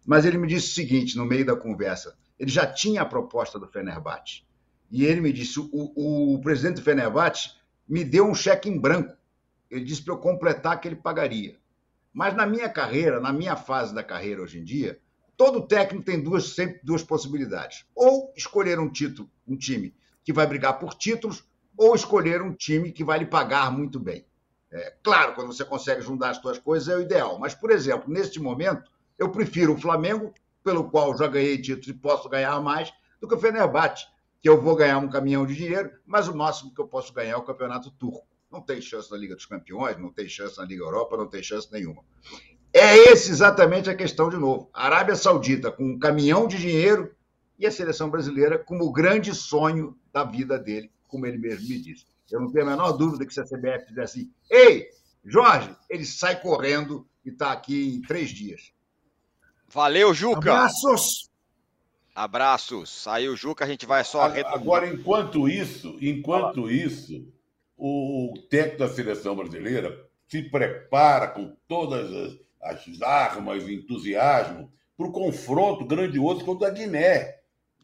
[0.05, 3.59] Mas ele me disse o seguinte, no meio da conversa, ele já tinha a proposta
[3.59, 4.48] do Fenerbahçe
[4.91, 7.53] e ele me disse: o, o presidente do Fenerbahçe
[7.89, 9.17] me deu um cheque em branco.
[9.71, 11.57] Ele disse para eu completar que ele pagaria.
[12.13, 14.99] Mas na minha carreira, na minha fase da carreira hoje em dia,
[15.37, 17.85] todo técnico tem duas, sempre duas possibilidades.
[17.95, 21.45] Ou escolher um título, um time que vai brigar por títulos,
[21.77, 24.27] ou escolher um time que vai lhe pagar muito bem.
[24.71, 27.39] É, claro, quando você consegue juntar as duas coisas é o ideal.
[27.39, 31.95] Mas, por exemplo, neste momento, eu prefiro o Flamengo, pelo qual já ganhei títulos e
[31.95, 34.07] posso ganhar mais, do que o Fenerbahçe,
[34.41, 37.33] que eu vou ganhar um caminhão de dinheiro, mas o máximo que eu posso ganhar
[37.33, 38.27] é o campeonato turco.
[38.51, 41.43] Não tem chance na Liga dos Campeões, não tem chance na Liga Europa, não tem
[41.43, 42.03] chance nenhuma.
[42.73, 44.71] É esse exatamente a questão de novo.
[44.73, 47.15] A Arábia Saudita com um caminhão de dinheiro
[47.59, 51.81] e a seleção brasileira como o grande sonho da vida dele, como ele mesmo me
[51.81, 52.07] disse.
[52.31, 54.89] Eu não tenho a menor dúvida que se a CBF fizer assim, ei,
[55.25, 58.73] Jorge, ele sai correndo e está aqui em três dias.
[59.69, 60.39] Valeu, Juca.
[60.39, 61.28] Abraços.
[62.19, 62.91] Abraços.
[62.91, 67.33] Saiu o Juca, a gente vai só Agora, enquanto isso, enquanto isso,
[67.77, 72.13] o técnico da seleção brasileira se prepara com todas
[72.61, 77.37] as, as armas, entusiasmo, para o confronto grandioso contra a Guiné.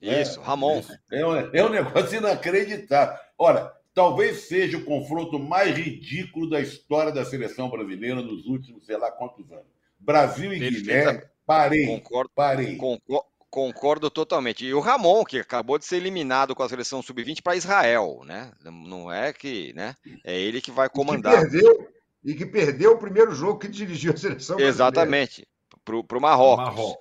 [0.02, 0.82] Isso, é, Ramon.
[1.12, 3.16] É um, é um negócio inacreditável.
[3.38, 8.96] Ora, talvez seja o confronto mais ridículo da história da seleção brasileira nos últimos, sei
[8.96, 9.72] lá quantos anos.
[9.96, 11.86] Brasil e Guiné, parei.
[11.86, 12.76] Concordo, parei.
[12.76, 14.66] Concordo, Concordo totalmente.
[14.66, 18.50] E o Ramon, que acabou de ser eliminado com a seleção sub-20 para Israel, né?
[18.64, 19.94] Não é que, né?
[20.24, 21.34] É ele que vai comandar.
[21.34, 21.88] E que perdeu,
[22.24, 24.58] e que perdeu o primeiro jogo que dirigiu a seleção.
[24.58, 25.46] Exatamente,
[25.84, 26.64] para o Marrocos.
[26.64, 26.96] Marrocos.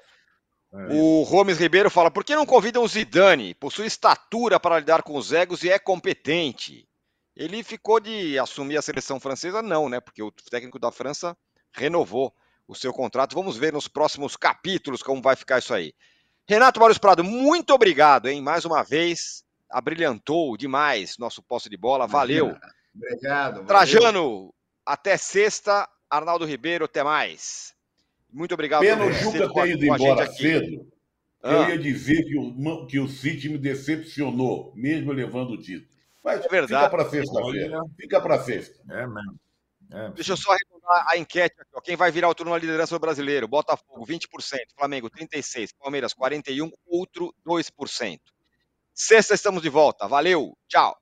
[0.75, 0.93] É.
[0.93, 3.55] O Gomes Ribeiro fala: por que não convidam o Zidane?
[3.55, 6.87] Possui estatura para lidar com os egos e é competente.
[7.35, 9.63] Ele ficou de assumir a seleção francesa?
[9.63, 9.99] Não, né?
[9.99, 11.35] Porque o técnico da França
[11.71, 12.31] renovou
[12.67, 13.33] o seu contrato.
[13.33, 15.95] Vamos ver nos próximos capítulos como vai ficar isso aí.
[16.47, 18.41] Renato Barros Prado, muito obrigado, hein?
[18.41, 22.05] Mais uma vez, abrilhantou demais nosso posse de bola.
[22.05, 22.55] Valeu.
[22.95, 23.53] Obrigado.
[23.53, 23.65] Valeu.
[23.65, 24.53] Trajano,
[24.85, 25.87] até sexta.
[26.09, 27.73] Arnaldo Ribeiro, até mais.
[28.31, 28.81] Muito obrigado.
[28.81, 30.87] Pena o Juca ter ido embora cedo.
[31.41, 31.53] Ah.
[31.53, 35.91] Eu ia dizer que o, que o City me decepcionou, mesmo levando o título.
[36.23, 36.85] Mas é verdade.
[36.85, 37.81] fica para sexta-feira.
[37.99, 38.79] Fica para sexta.
[38.89, 39.39] É mesmo.
[39.93, 40.09] É.
[40.09, 41.69] Deixa eu só arredondar a enquete aqui.
[41.75, 41.79] Ó.
[41.79, 43.47] Quem vai virar o turno na liderança do brasileiro?
[43.47, 44.27] Botafogo, 20%.
[44.75, 45.69] Flamengo, 36%.
[45.79, 46.71] Palmeiras, 41%.
[46.87, 48.19] Outro, 2%.
[48.91, 50.07] Sexta, estamos de volta.
[50.07, 50.57] Valeu.
[50.67, 50.97] Tchau.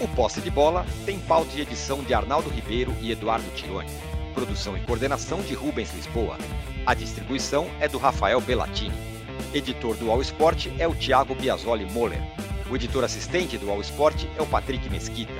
[0.00, 3.90] O Posse de Bola tem pauta de edição de Arnaldo Ribeiro e Eduardo Tironi.
[4.34, 6.36] Produção e coordenação de Rubens Lisboa.
[6.84, 9.07] A distribuição é do Rafael Bellatini.
[9.54, 12.20] Editor do All Sport é o Thiago Biasoli Moller.
[12.70, 15.32] O editor assistente do All Sport é o Patrick Mesquita.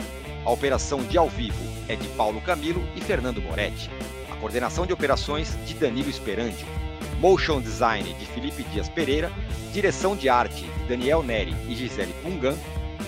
[0.45, 3.91] A operação de ao vivo é de Paulo Camilo e Fernando Moretti.
[4.33, 6.67] A coordenação de operações de Danilo Esperandio.
[7.21, 9.31] Motion Design de Felipe Dias Pereira.
[9.73, 12.57] Direção de arte de Daniel Neri e Gisele Pungan.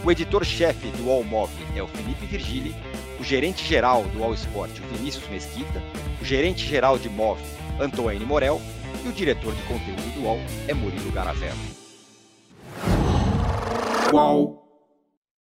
[0.05, 2.77] O editor-chefe do All Mob é o Felipe Virgili.
[3.19, 5.83] O gerente-geral do All Sport, o Vinícius Mesquita.
[6.21, 7.41] O gerente-geral de MOV,
[7.81, 8.61] Antoine Morel
[9.05, 10.39] e o diretor de conteúdo do UOL
[10.69, 11.59] é Murilo Garavello.
[14.13, 14.70] UOL.